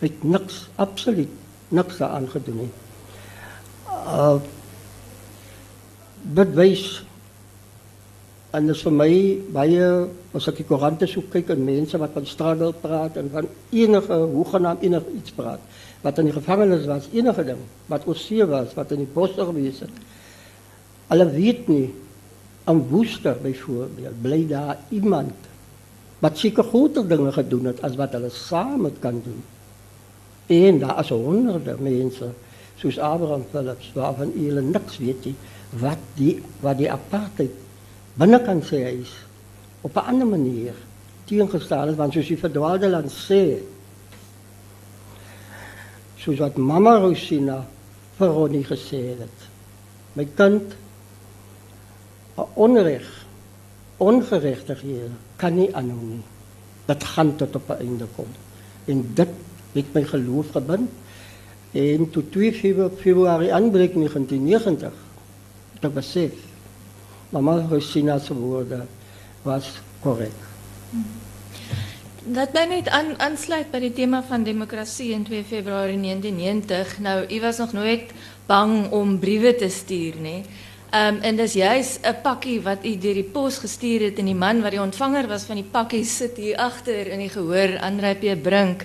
[0.00, 1.32] Hy het niks absoluut
[1.68, 2.72] niks daaraan gedoen nie.
[4.06, 4.38] Uh
[6.36, 6.86] dit wys
[8.56, 9.10] en dit is vir my
[9.54, 9.88] baie
[10.36, 14.18] as ek die koerante so kyk en mense wat van struggle praat en van enige
[14.32, 15.62] hoegenaamd enige iets praat
[16.02, 19.82] wat in die gevangenis was enige ding wat oorsee was wat in die bos gewees
[19.84, 20.00] het
[21.12, 21.88] hulle weet nie
[22.66, 25.50] aan Woester byvoorbeeld bly daar iemand
[26.24, 29.42] wat seker groter dinge gedoen het as wat hulle saam kan doen
[30.46, 32.30] en daar is honderde mense
[32.80, 35.34] soos Abraham Philips waarvan hulle niks weet nie
[35.80, 37.54] wat die wat die apartheid
[38.20, 39.14] binnekant sê hy is
[39.80, 40.74] op 'n ander manier
[41.24, 43.42] teengestaan het want soos die verdwaalde land sê
[46.16, 47.64] soos wat mamma Rosina
[48.18, 49.38] vir Ronnie gesê het
[50.14, 50.76] my kind
[52.54, 53.26] onreg
[53.96, 56.24] ongeregtighede kan nie aanhou nie.
[56.86, 58.28] Dit gaan tot op 'n einde kom.
[58.84, 59.28] En dit
[59.76, 60.90] het my geloof gebind
[61.76, 62.52] en toe 2
[62.96, 64.92] Februarie aanbreek 1990
[65.80, 66.32] te besef.
[67.28, 68.84] Mama Rosina se woorde
[69.42, 70.44] was korrek.
[72.26, 76.98] Dat my net aan aansluit by die tema van demokrasie in 2 Februarie 1990.
[76.98, 78.14] Nou, u was nog nooit
[78.46, 80.40] bang om briewe te stuur nie.
[80.90, 84.24] Ehm um, en dis juis 'n pakkie wat u deur die pos gestuur het en
[84.24, 87.78] die man wat die ontvanger was van die pakkie sit hier agter in die gehoor
[87.80, 88.84] Andre P Brink.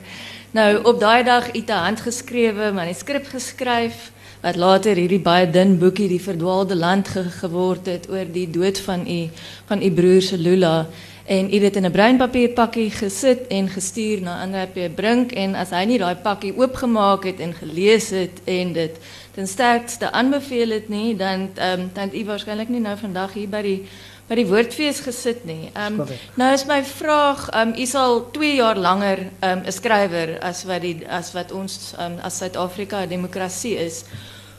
[0.51, 4.11] Nou op daai dag het 'n handgeskrewe manuskrip geskryf
[4.41, 8.79] wat later hierdie baie dun boekie die verdwaalde land ge geword het oor die dood
[8.79, 9.29] van u
[9.65, 10.87] van u broer se Lula.
[11.25, 14.95] En u dit in 'n bruinpapierpakkie gesit en gestuur na Andre P.
[14.95, 15.31] Brink.
[15.31, 18.97] En as hy nie daai pakkie oopgemaak het en gelees het en dit
[19.31, 23.61] ten sterkste aanbeveel het nie dan um, dan u waarskynlik nie nou vandag hier by
[23.61, 23.87] die
[24.31, 25.69] by die woordfees gesit nie.
[25.75, 29.63] Ehm um, nou is my vraag, ehm um, u sal 2 jaar langer ehm um,
[29.67, 34.05] 'n skrywer as wat die as wat ons um, as Suid-Afrika 'n demokrasie is.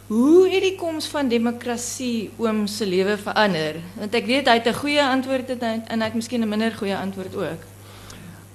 [0.08, 3.80] Hoe het die koms van demokrasie oom se lewe verander?
[3.96, 6.72] Want ek weet hy het 'n goeie antwoord het, en hy het miskien 'n minder
[6.72, 7.62] goeie antwoord ook.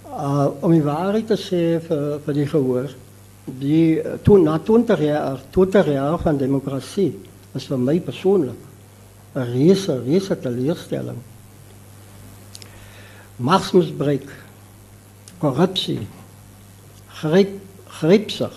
[0.06, 2.90] Uh om die waarheid te sê vir vir die gehoor,
[3.44, 7.14] die toe na 20 jaar, 20 jaar van demokrasie
[7.54, 8.67] was vir my persoonlik
[9.38, 11.22] 'n reuse reuse teleurstelling.
[13.38, 14.30] Machtsmisbruik,
[15.38, 16.08] korrupsie,
[17.22, 18.56] greep greepsig,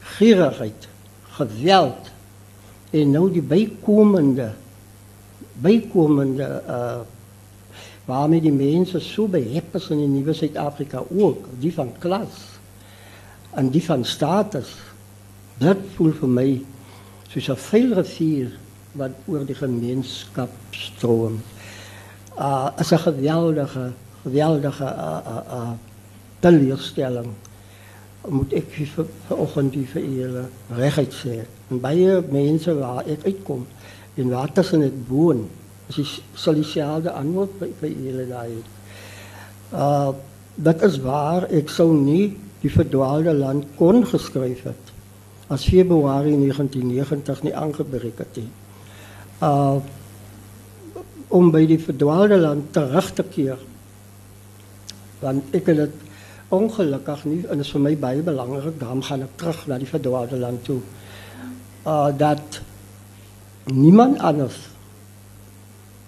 [0.00, 0.88] gierigheid
[1.36, 2.10] geweld
[2.90, 4.52] en nou die bykomende
[5.60, 7.04] bykomende uh
[8.06, 12.36] waarmee die mense so behep is in die nuwe Suid-Afrika ook, die van klas
[13.58, 14.68] en die van status.
[15.58, 16.46] Dit voel vir my
[17.32, 18.52] soos 'n vuil rivier
[18.96, 21.40] wat oor die gemeenskap stroom.
[22.38, 25.70] Uh is 'n geweldige geweldige uh uh, uh
[26.40, 27.30] teleurstelling
[28.28, 28.72] moet ek
[29.26, 29.86] vanoggend die
[30.18, 31.44] julle regheid sê.
[31.70, 33.66] En baie mense waar ek uitkom
[34.16, 35.48] en waar dit woon,
[35.88, 38.62] is die sal dieselfde antwoord vir julle daai.
[39.72, 40.12] Uh
[40.56, 44.92] dit is waar ek sou nie die verdwaalde land kon geskryf het
[45.52, 48.48] as Februarie 1990 nie aangebreek het nie.
[49.42, 49.74] uh,
[51.28, 53.58] om bij die verdwaalde land terug te keren.
[55.18, 55.94] Want ik heb het
[56.48, 58.80] ongelukkig niet, en dat is voor mij bijbelangrijk.
[58.80, 60.80] daarom ga ik terug naar die verdwaalde land toe.
[61.86, 62.60] Uh, dat
[63.64, 64.56] niemand anders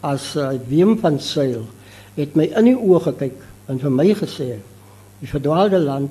[0.00, 1.64] als uh, Wim van Zeil
[2.14, 4.60] heeft mij in die ogen gekeken en voor mij gezegd,
[5.18, 6.10] die verdwaalde land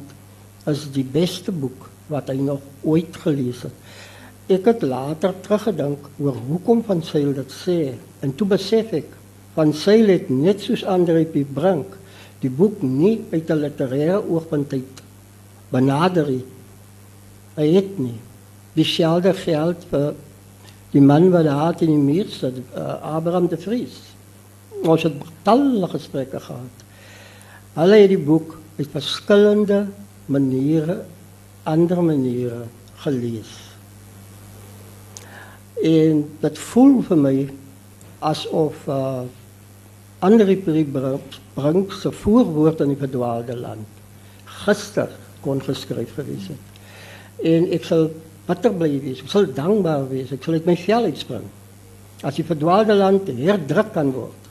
[0.66, 3.87] is het beste boek wat hij nog ooit gelezen heeft.
[4.48, 7.80] Ek het later teruggedink oor hoekom van Sail dit sê
[8.24, 9.10] en toe besef ek
[9.58, 11.44] van Sail het net soos Andre P.
[11.44, 11.98] Brink
[12.40, 15.04] die boek nie uit 'n literêre oogpunt uit
[15.70, 16.46] benader nie.
[17.58, 18.16] Hy het nie
[18.74, 20.16] dieselfde geld vir
[20.94, 24.00] die man wat daar in die muur sit, uh, Abraham de Vries.
[24.84, 26.86] Ons het talle gesprekke gehad.
[27.74, 29.88] Hulle het die boek op verskillende
[30.26, 31.04] maniere,
[31.64, 32.64] ander maniere
[33.04, 33.67] gelees.
[35.84, 37.36] En dit voel vir my
[38.20, 39.26] asof uh
[40.20, 40.90] Andri Brink
[41.54, 43.86] bring se voorwoord in die verdwaalde land
[44.66, 45.12] gister
[45.46, 46.80] kon geskryf gewees het.
[47.46, 48.10] En ek sal
[48.48, 49.22] bitter bly wees.
[49.22, 50.32] Ek sal dankbaar wees.
[50.34, 51.46] Ek sal uit my vel uitspring.
[52.26, 54.50] As die verdwaalde land herdruk kan word.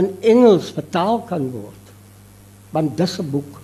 [0.00, 1.92] In Engels vertaal kan word.
[2.72, 3.60] Want dis 'n boek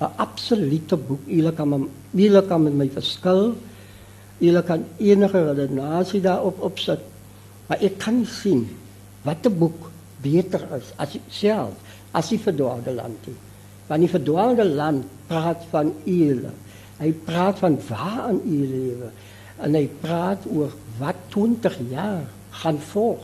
[0.00, 1.20] 'n absolute boek.
[1.26, 3.54] Julle kan julle kan met my verskil.
[4.38, 7.00] Julle kan enige redenasie daarop opsit.
[7.66, 8.66] Maar ek kan sien
[9.24, 9.90] wat 'n boek
[10.22, 11.74] beter is as self
[12.12, 13.28] as die verdwaalde land.
[13.86, 16.52] Want die verdwaalde land praat van julle.
[16.98, 19.08] Hy praat van waar in u lewe
[19.64, 23.22] en hy praat oor wat 20 jaar gaan volg.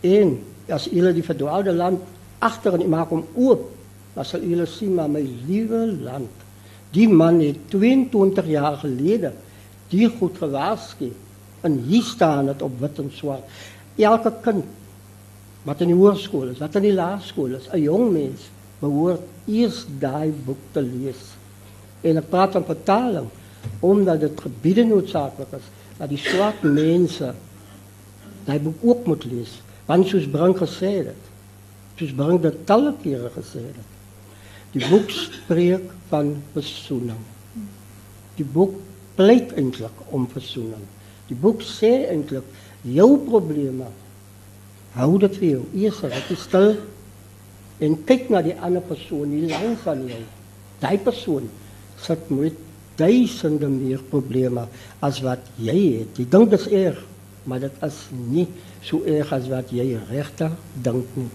[0.00, 2.00] En as julle die verdwaalde land
[2.38, 3.70] agter en maak hom oop
[4.14, 6.30] dan sal julle sien maar my liewe land.
[6.92, 9.32] Die man het 22 jaar gelede
[9.92, 11.12] die goed gewaarsku
[11.62, 13.60] en hier staan dit op wit en swart.
[14.00, 14.64] Elke kind
[15.68, 18.48] wat in die hoërskool is, wat in die laerskool is, 'n jong mens
[18.80, 21.22] behoort eers daai boek te lees.
[22.02, 23.28] En ek praat van vertaling
[23.80, 27.34] omdat dit gebiede noodsaaklik is dat die swart mense
[28.44, 29.62] daai boek ook moet lees.
[29.86, 31.22] Want soos Brink gesê het,
[31.96, 33.86] soos Brink dit talle kere gesê het,
[34.72, 37.20] Die boek spreek van verzoening.
[38.38, 38.78] Die boek
[39.16, 40.84] pleit eintlik om verzoening.
[41.28, 42.46] Die boek sê eintlik
[42.82, 43.88] jou probleme
[44.96, 45.62] hou dit vir jou.
[45.84, 46.74] Eers wat jy stil
[47.82, 50.20] en kyk na die ander persoon nie langs van jou.
[50.82, 51.48] Daai persoon
[52.02, 52.58] sit met
[52.98, 54.66] duisende meer probleme
[55.02, 56.18] as wat jy het.
[56.18, 57.00] Jy dink dit is erg,
[57.48, 57.98] maar dit is
[58.28, 58.46] nie
[58.84, 60.52] so erg as wat jy regtig
[60.84, 61.30] dink nie.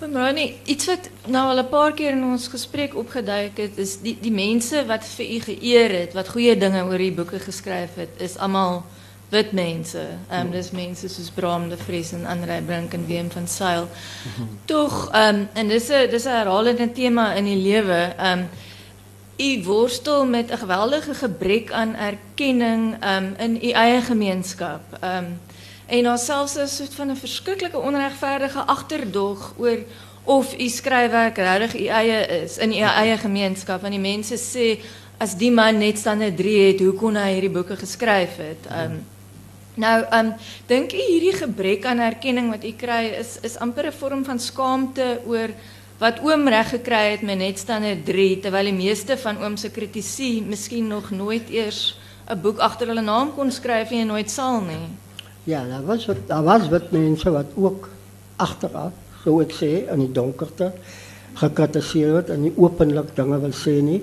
[0.00, 4.18] Ronnie, iets wat nou al een paar keer in ons gesprek opgeduik het, is die,
[4.20, 8.08] die mensen wat voor je geëerd het, wat goede dingen over je boeken geschreven het,
[8.16, 8.86] is allemaal
[9.28, 10.00] wit mensen.
[10.00, 13.88] Um, ehm, dus mensen zoals Bram de Vries en André Brink en Wim van Zijl.
[14.36, 14.48] Mhm.
[14.64, 18.48] Toch, um, en dit is een herhalende thema in je leven, ehm, um,
[19.36, 24.80] je worstel met een geweldige gebrek aan erkenning um, in je eigen gemeenschap.
[25.04, 25.40] Um,
[25.90, 29.78] En daar selfs 'n soort van 'n verskriklike onregverdige agterdog oor
[30.24, 33.80] of u skryfwerk regtig u eie is in u eie gemeenskap.
[33.80, 34.78] Want die mense sê
[35.18, 38.70] as die man net standaard 3 het, hoe kon hy hierdie boeke geskryf het?
[38.70, 39.02] Um
[39.74, 40.34] nou um
[40.66, 44.38] dink u hierdie gebrek aan erkenning wat u kry is is amper 'n vorm van
[44.38, 45.48] skaamte oor
[45.98, 49.70] wat oom reg gekry het met net standaard 3 terwyl die meeste van oom se
[49.70, 51.96] kritisie miskien nog nooit eers
[52.28, 55.09] 'n boek agter hulle naam kon skryf en nooit sal nie.
[55.44, 57.88] Ja, daar was wat, was wat mensen wat ook
[58.36, 58.92] achteraf,
[59.24, 60.72] zo ik zei, in die donkerte
[61.32, 63.82] gekritiseerd wordt en niet openlijk dingen wil.
[63.82, 64.02] Nie.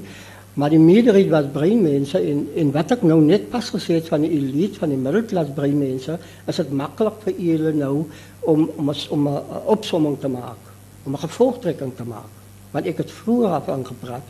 [0.54, 4.30] Maar die meerderheid was breinmensen en, en wat ik nou net pas gezegd van de
[4.30, 8.06] elite, van die middelklas breinmensen, is het makkelijk voor jullie nou
[8.40, 10.72] om, om, om een opsomming te maken,
[11.04, 12.30] om een gevolgtrekking te maken.
[12.72, 14.22] Want ik het vroeger af aangepraat.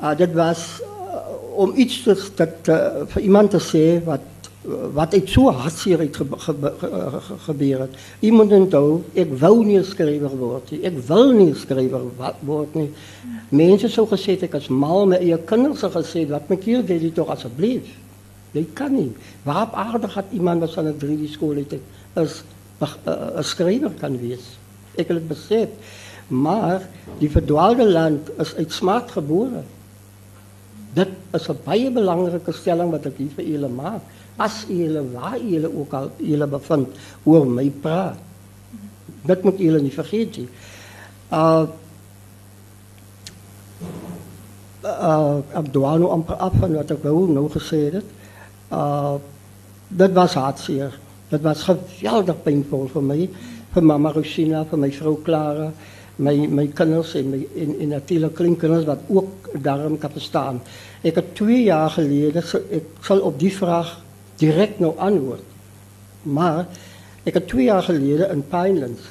[0.00, 1.16] Uh, dit was uh,
[1.54, 4.20] om iets te, te, te, voor iemand te zeggen wat
[4.64, 7.96] wat het so hartseer het ge, ge, ge, gebeur het.
[8.24, 10.80] Iemand onthou, ek wou nie skrywer word nie.
[10.88, 12.06] Ek wil nie skrywer
[12.48, 12.88] word nie.
[13.52, 17.32] Mense sou gesê ek as mal met eie kinders gesê wat my keer dit tog
[17.34, 17.92] asseblief.
[18.54, 19.10] Jy kan nie.
[19.44, 21.76] Waarop aarde gaat iemand wat aan 'n 3D skool het
[22.16, 22.42] is
[22.80, 24.56] 'n skrywer kan wees.
[24.96, 25.68] Ek het dit besef.
[26.28, 29.62] Maar die verdwaalde land is uit smart gebore.
[30.94, 34.00] Dit is 'n baie belangrike stelling wat ek hier vir julle maak
[34.36, 36.88] as julle waar julle ook al julle bevind
[37.22, 38.18] oor my praat.
[39.24, 40.48] Dit moet julle nie vergeet nie.
[41.30, 41.66] Uh
[44.84, 48.10] uh ek dwaal nou amper af van wat ek wou nou gesê het.
[48.72, 49.16] Uh
[49.88, 50.98] dit was hartseer.
[51.30, 53.18] Dit was geweldig pynvol vir my,
[53.74, 55.70] vir mamma Rosina, vir my vrou Clara,
[56.18, 60.60] my my kinders en my en, en natuurlik kleinkinders wat ook daarom kan verstaan.
[61.02, 64.03] Ek het 2 jaar gelede ek sal op die vraag
[64.44, 65.42] direct nou antwoord.
[66.22, 66.66] Maar
[67.22, 69.02] ik heb twee jaar geleden in Pinelands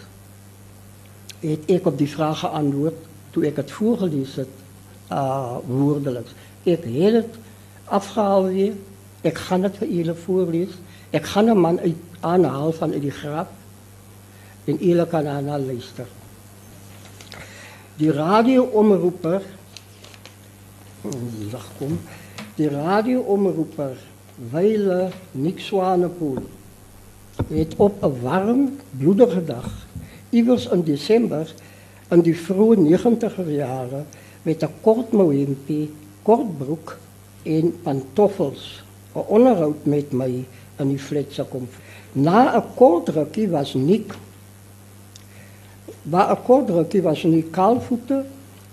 [1.40, 2.94] het ik op die vraag geantwoord
[3.32, 4.48] toen ik het voorgelezen
[5.08, 5.58] heb, uh.
[6.64, 7.36] Ik heb het
[7.86, 8.74] afgehaald weer.
[9.22, 10.76] Ik ga het voor jullie voorlezen.
[11.10, 13.48] Ik ga een man uit, aanhalen van die grap.
[14.66, 16.08] En jullie kan naar luisteren.
[17.96, 19.42] Die radioomroeper,
[21.78, 22.00] kom,
[22.56, 23.98] die radioomroeper
[24.36, 26.38] Weile Nick Swanepoel
[27.48, 29.88] het op 'n warm, bloedige dag
[30.30, 31.54] iewers in Desember
[32.14, 34.04] In die vroeë 90er jare
[34.46, 35.90] met 'n kort mouempie,
[36.22, 36.98] kort broek
[37.44, 38.84] en pantoffels
[39.16, 40.46] 'n onderhoud met my
[40.78, 41.68] in die fletse kom.
[42.12, 43.10] Na 'n kort
[43.50, 44.14] was Nik
[46.04, 48.26] Maar 'n kort rukkie was Nik kaalvoete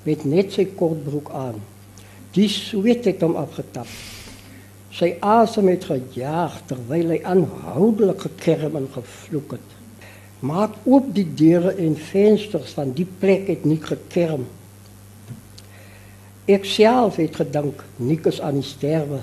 [0.02, 1.54] met net sy kort broek aan.
[2.30, 3.86] Die sweet het hom afgetap.
[4.90, 9.76] Sy asem het gejaag terwyl hy aanhoudelik gekerm en gevloek het.
[10.42, 14.48] Maak oop die deure en vensters van die plek het nie gekerm.
[16.50, 19.20] Ek self het gedink Nik is aan die sterwe.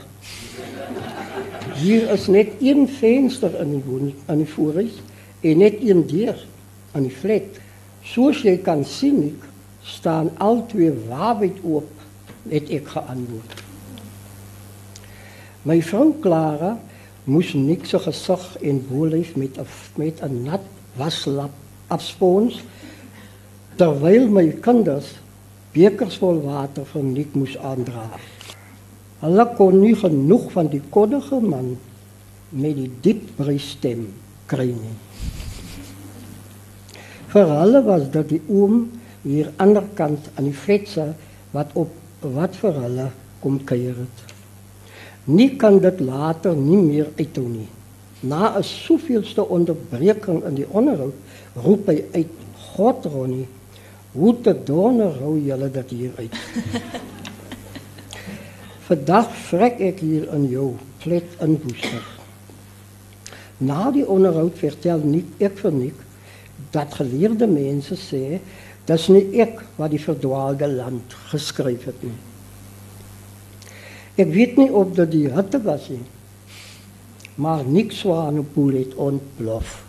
[1.82, 5.02] Hier is net een venster in die woning aan die voorhuis
[5.44, 6.40] en net een deur
[6.96, 7.60] aan die flat.
[8.08, 9.48] Soos jy kan sien, Nik,
[9.84, 11.92] staan al twee waawyd oop,
[12.48, 13.67] het ek geantwoord.
[15.68, 16.78] My vrou Clara
[17.28, 19.68] moes niks so gesag en boelief met 'n
[20.00, 20.64] met 'n nat
[20.96, 21.52] waslap
[21.88, 22.62] afspons
[23.76, 25.10] terwyl my kinders
[25.74, 28.08] bekers vol water van nik moes aandra.
[29.20, 31.78] Hulle kon nie genoeg van die koddige man
[32.50, 33.24] met die diep
[33.58, 34.08] stem
[34.46, 34.98] kry nie.
[37.28, 38.92] Vir hulle was dit die oom
[39.24, 41.14] hier ander kant aan die fletse
[41.52, 41.92] wat op
[42.22, 44.37] wat vir hulle kom kuier het.
[45.28, 47.68] Nie kan dit later nie meer uithou nie.
[48.20, 51.14] Na 'n soveelste onderbreking in die onderhoud
[51.54, 52.32] roep hy uit:
[52.74, 53.48] "God, Ronnie,
[54.12, 56.36] hoe te donor hou julle dit hier uit?"
[58.88, 62.06] Vandag vrek ek hier in jou flat in Woester.
[63.58, 66.06] Na die onderhoud vertel nie ek vir nik
[66.72, 68.40] dat geleerde mense sê
[68.88, 72.16] dis nie ek wat die verdwaalde land geskryf het nie.
[74.18, 75.88] Ik weet niet of dat die hutte was.
[75.88, 76.00] He.
[77.36, 79.84] Maar niks waar een poel het ontplof.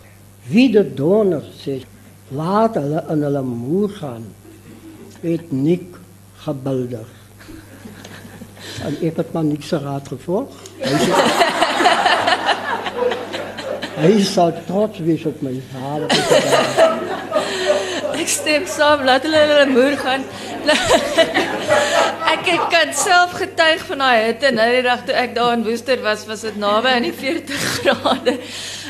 [0.47, 1.85] Wie de donor zegt,
[2.27, 4.23] laat hulle in hulle moer gaan.
[5.19, 5.95] weet niet
[6.35, 7.07] gebuldig.
[8.83, 10.53] en ik heb maar niks raad gevolgd.
[13.99, 16.11] Hij zou trots wees op mijn vader.
[18.19, 20.21] Ik stem samen, laat hulle in hulle moer gaan
[22.29, 25.65] ek ek kan self getuig van daai hitte nou die dag toe ek daar in
[25.65, 28.39] Woester was, was dit naby aan die 40 grade.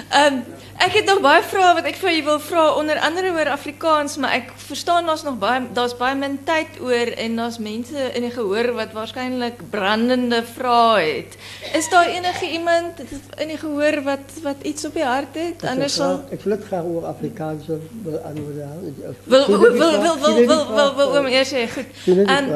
[0.10, 0.48] Ehm um,
[0.80, 4.14] ek het nog baie vrae wat ek vir julle wil vra onder andere oor Afrikaans,
[4.24, 8.24] maar ek verstaan daar's nog baie daar's baie min tyd oor en daar's mense in
[8.24, 11.36] die gehoor wat waarskynlik brandende vrae het.
[11.76, 15.68] Is daar enige iemand in die gehoor wat wat iets op die hart het?
[15.68, 19.26] Anders sal ek wil dit graag oor Afrikaans wil antwoord.
[19.36, 22.08] Wil wil wil wil wil wil wil wil eers sê goed.
[22.08, 22.54] En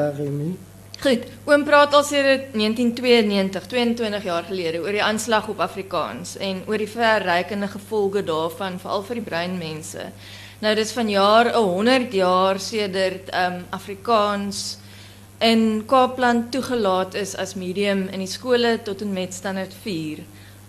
[1.02, 6.62] Goed, oom praat al sedert 1992, 22 jaar gelede oor die aanslag op Afrikaans en
[6.70, 10.06] oor die verrykende gevolge daarvan veral vir die breinmense.
[10.62, 14.78] Nou dis van jaar 100 jaar sedert um Afrikaans
[15.44, 20.22] in Kaapland toegelaat is as medium in die skole tot en met standaard 4.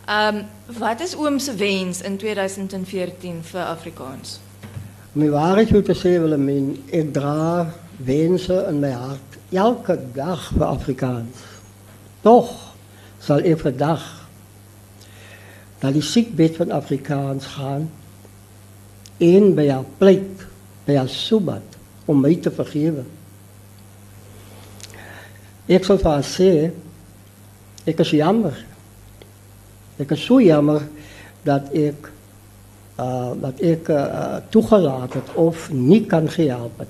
[0.09, 0.41] Um
[0.79, 4.39] wat is oom se wens in 2014 vir Afrikaans?
[5.13, 7.71] My waarheid moet sê wil ek dra
[8.03, 11.37] wense in my hart elke dag voor Afrikaans.
[12.21, 12.73] Toch
[13.17, 14.27] zal elke dag
[15.79, 17.91] naar die ziekbed van Afrikaans gaan
[19.17, 20.47] en bij haar plek,
[20.83, 21.61] bij haar soebat,
[22.05, 23.07] om mij te vergeven.
[25.65, 26.73] Ik zal van haar zeggen,
[27.83, 28.65] ik is jammer.
[29.95, 30.87] Ik is zo jammer
[31.43, 32.11] dat ik,
[32.95, 36.87] eh, dat ik eh, toegelaten of niet kan gehelpen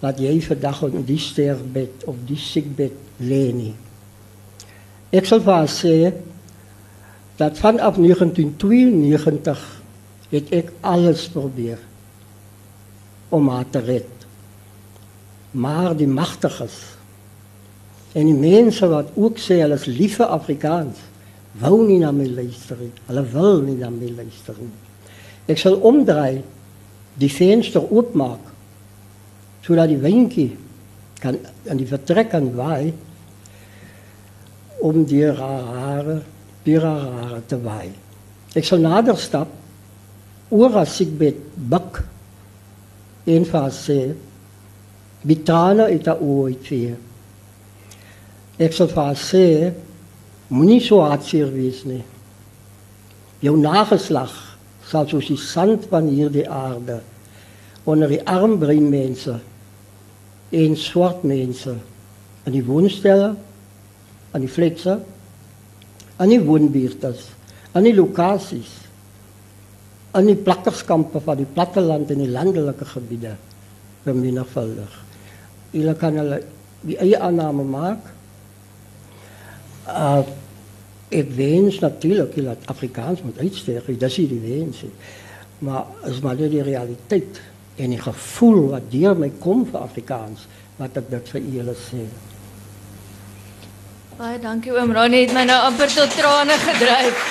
[0.00, 3.74] dat jij dag op die sterfbed of die ziekbed lenen.
[5.08, 6.22] Ik zal vast zeggen
[7.36, 9.82] dat vanaf 1992
[10.28, 11.78] heb ik alles probeer
[13.28, 14.18] om haar te redden.
[15.50, 16.74] Maar die machtigers
[18.12, 20.98] en die mensen wat ook zeggen als lieve Afrikaans,
[21.52, 24.72] wou niet naar mij luisteren, hulle wil niet naar mij luisteren.
[25.44, 26.44] Ik zal omdraaien,
[27.14, 28.49] die venster opmaken
[29.64, 30.50] zodat die windje
[31.20, 31.38] kan,
[31.68, 32.96] aan die vertrek kan waaien
[34.80, 36.22] om die rare,
[36.64, 37.96] die rare te waaien.
[38.56, 39.48] Ik zal nader stap,
[40.48, 41.38] oor as ek met
[41.70, 42.00] buk
[43.30, 44.00] en vir haar sê,
[45.20, 46.96] die trane uit haar oor uitvee.
[48.60, 49.44] Ek sal vir haar sê,
[50.48, 52.02] moenie so hartseer wees nie.
[53.44, 54.32] Jou nageslag
[54.90, 56.98] sal soos die sand van hierdie aarde
[57.88, 59.38] onder die armbrein mense
[60.50, 61.76] en swart mense
[62.48, 63.34] in die woonstelle,
[64.30, 64.98] aan die fletse,
[66.16, 67.26] aan die woonbuurtes,
[67.72, 68.72] aan die lokasies,
[70.10, 73.36] aan die plakkerskampe van die platteland en die landelike gebiede
[74.04, 74.96] vermenigvuldig.
[75.70, 76.40] Julle kan hulle
[76.86, 78.12] die aanname maak.
[79.86, 80.22] Uh
[81.10, 82.04] ek wens dat
[82.70, 84.84] Afrikaans moet uitsterf, dis die wens.
[85.58, 87.40] Maar is maar die realiteit
[87.80, 90.46] en die gevoel wat deur my kom vir Afrikaans
[90.80, 92.04] wat ek dit vir julle sê.
[94.20, 97.22] Baie dankie oom Ronnie het my nou amper tot trane gedryf.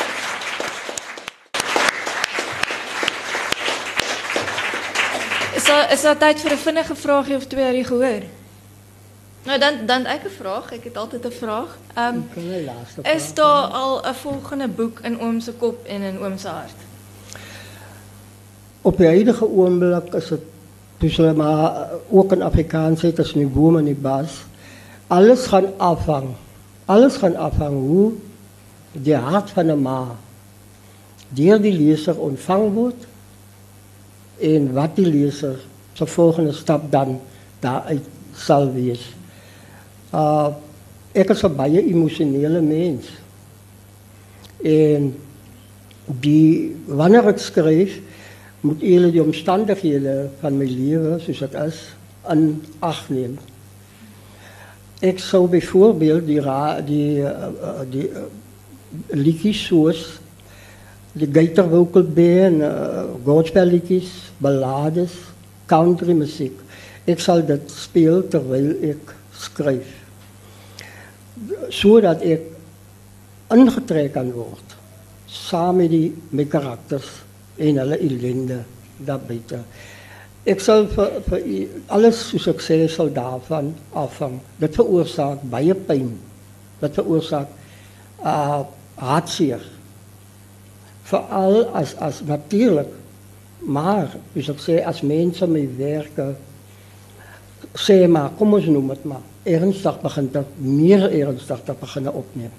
[5.60, 8.24] Is daar is daar tyd vir 'n vinnige vraagie of twee uit die gehoor?
[9.46, 11.78] Nou dan dan ek 'n vraag, ek het altyd 'n vraag.
[11.94, 16.38] Ehm um, is daar al 'n volgende boek in oom se kop en in oom
[16.38, 16.89] se hart?
[18.82, 20.32] Op die huidige oomblik is
[21.00, 24.42] dis hulle maar uh, ook in Afrikaans het as nie boom en nie bas.
[25.08, 26.34] Alles gaan afhang.
[26.86, 28.12] Alles gaan afhang hoe
[28.92, 30.16] die hart van 'n ma
[31.30, 33.08] deur die leser ontvang word
[34.42, 35.60] en wat die leser
[35.94, 37.20] se volgende stap dan
[37.60, 39.04] daaruit sal wees.
[40.14, 40.50] Uh
[41.14, 43.06] ek is 'n baie emosionele mens.
[44.64, 45.16] En
[46.06, 48.00] die wanneer ek skryf
[48.60, 51.96] moet eerlijk de omstandigheden van mijn leven, zoals het is,
[52.30, 53.40] in acht nemen.
[55.00, 56.42] Ik zou bijvoorbeeld die,
[56.86, 57.48] die, uh,
[57.90, 58.22] die eh,
[59.08, 60.20] liedjes zoals
[61.12, 63.04] de Gaiterwokkelbeer, uh,
[64.38, 65.12] ballades,
[65.66, 66.60] countrymuziek.
[67.04, 69.88] Ik zal dat spelen terwijl ik schrijf.
[71.68, 72.42] Zodat ik
[73.50, 74.34] ingetrekt kan
[75.26, 77.08] samen met, die, met karakters
[77.60, 78.64] en hulle ellende
[79.06, 79.62] daar buite.
[80.50, 81.20] Ek sal vir,
[81.92, 82.64] alles soos ek
[83.14, 84.40] daarvan afhang.
[84.58, 86.14] Dit veroorsaak baie pyn.
[86.80, 87.48] Dit veroorsaak
[88.24, 88.64] uh
[89.00, 89.62] hartseer.
[91.08, 92.90] Veral as as natuurlik
[93.60, 96.26] maar soos ek sê as mense my werke
[97.80, 102.52] sê maar kom ons noem dit maar ernstig begin dit meer ernstig te begin opneem.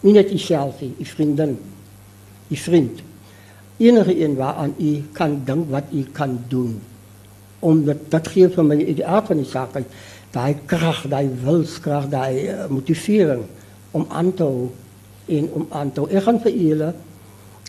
[0.00, 1.58] Nie net jouself nie, u vriendin,
[2.48, 3.02] u vriend
[3.76, 6.80] enige een waaraan u kan dink wat u kan doen.
[7.58, 9.96] Om dit dit gee vir my die aard van die saak uit
[10.34, 13.44] daai krag daai wilskrag daai uh, motivering
[13.90, 14.70] om aan te hou
[15.26, 16.10] en om aan te hou.
[16.10, 16.92] Ek gaan vir julle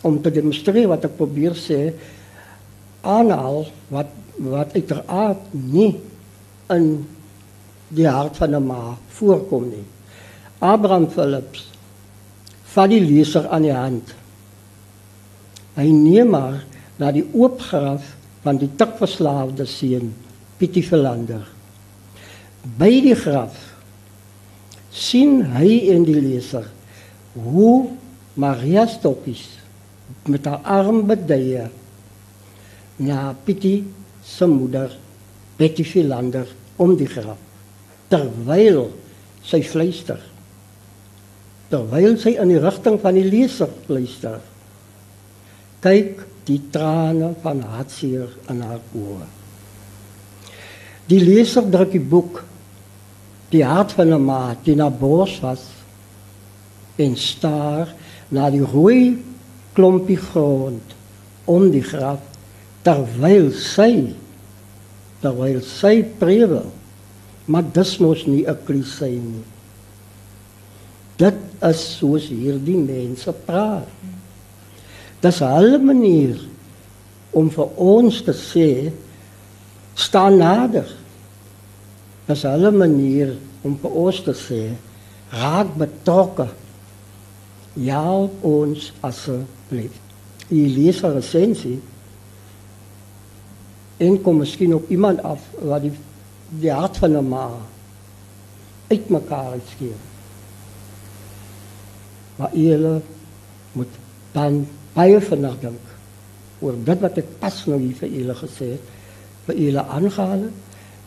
[0.06, 1.80] om te demonstreer wat ek probeer sê
[3.06, 5.94] aanhaal wat wat uiteraard nie
[6.74, 7.06] in
[7.88, 9.86] die hart van 'n ma voorkom nie.
[10.58, 11.70] Abraham Philips
[12.74, 14.14] vat die leser aan die hand
[15.76, 16.62] Hy neem maar
[17.00, 18.14] na die oopgraf
[18.44, 20.12] van die tikverslaafde seun
[20.56, 21.44] Pietie Verlander.
[22.78, 23.58] By die graf
[24.96, 26.64] sien hy en die leser
[27.36, 27.90] hoe
[28.40, 29.44] Maria Stokkies
[30.30, 31.66] met haar arm beduie
[33.04, 33.84] na Pietie
[34.24, 34.94] se moeder
[35.56, 36.48] Betty Verlander
[36.80, 37.40] om die graf
[38.12, 38.86] terwyl
[39.46, 40.20] sy fluister
[41.70, 44.40] terwyl sy in die rigting van die leser fluister
[45.84, 49.26] kyk die trane van hartseer in haar oë.
[51.10, 52.42] Die leser druk die boek
[53.50, 55.64] die hart van 'n ma die na bors was
[56.98, 57.94] en staar
[58.30, 59.22] na die rooi
[59.74, 60.94] klompie grond
[61.44, 62.20] om die graf
[62.82, 64.14] terwyl sy
[65.20, 66.64] terwyl sy prewe
[67.46, 69.44] maar dis mos nie 'n klise nie.
[71.16, 73.88] Dit is soos hierdie mense praat.
[75.26, 76.38] Dis hulle manier
[77.34, 78.68] om vir ons te sê
[79.98, 80.86] staan nader.
[82.28, 83.32] Dis hulle manier
[83.66, 84.60] om vir ons te sê
[85.32, 86.46] raak betrokke.
[87.88, 88.04] Ja,
[88.46, 89.98] ons asseblief.
[90.46, 91.80] U lees 'n resensie
[93.98, 95.92] en kom miskien op iemand af wat die
[96.62, 97.50] die hart van 'n ma
[98.88, 100.00] uitmekaar skeer.
[102.36, 103.00] Maar julle
[103.72, 103.92] moet
[104.32, 104.66] dan
[104.96, 105.94] baie vinnig dink
[106.64, 108.92] oor dit wat ek pas nou hier vir julle gesê het,
[109.46, 110.46] vir julle aangehaal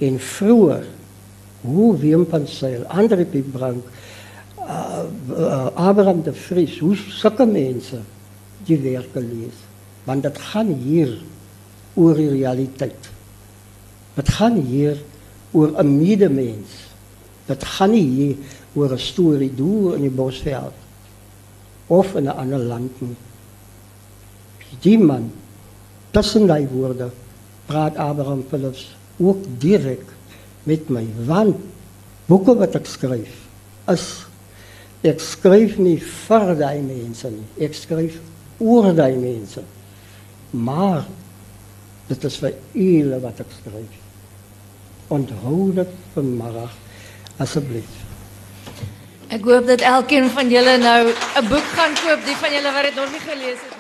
[0.06, 0.86] en vroeër
[1.64, 3.84] hoe Willem van Sail, Andre Pietbrand,
[4.62, 8.00] uh, uh, Abraham de Vries, hoe sulke mense
[8.70, 9.58] die werke lees,
[10.06, 11.18] want dit gaan hier
[12.00, 13.10] oor die realiteit.
[14.16, 15.02] Dit gaan hier
[15.52, 16.70] oor 'n medemens.
[17.48, 18.36] Dit gaan nie hier
[18.76, 20.78] oor 'n storie deur in die bosveld
[21.88, 23.18] of in 'n ander land nie
[24.84, 25.30] die man
[26.16, 27.10] tussen die woorde
[27.70, 28.88] praat Abraham Philips
[29.20, 30.06] ook direk
[30.70, 31.62] met my want
[32.30, 33.38] boeke wat ek skryf
[33.94, 34.08] is
[35.06, 38.20] ek skryf nie vir daai mense nie ek skryf
[38.60, 39.64] oor daai mense
[40.52, 41.08] maar
[42.10, 44.06] dit is vir julle wat ek skryf
[45.10, 46.74] Onthou dit vanmiddag
[47.42, 47.96] asseblief.
[49.34, 52.84] Ek hoop dat elkeen van julle nou 'n boek gaan koop, die van julle wat
[52.84, 53.78] dit nog nie gelees het nie.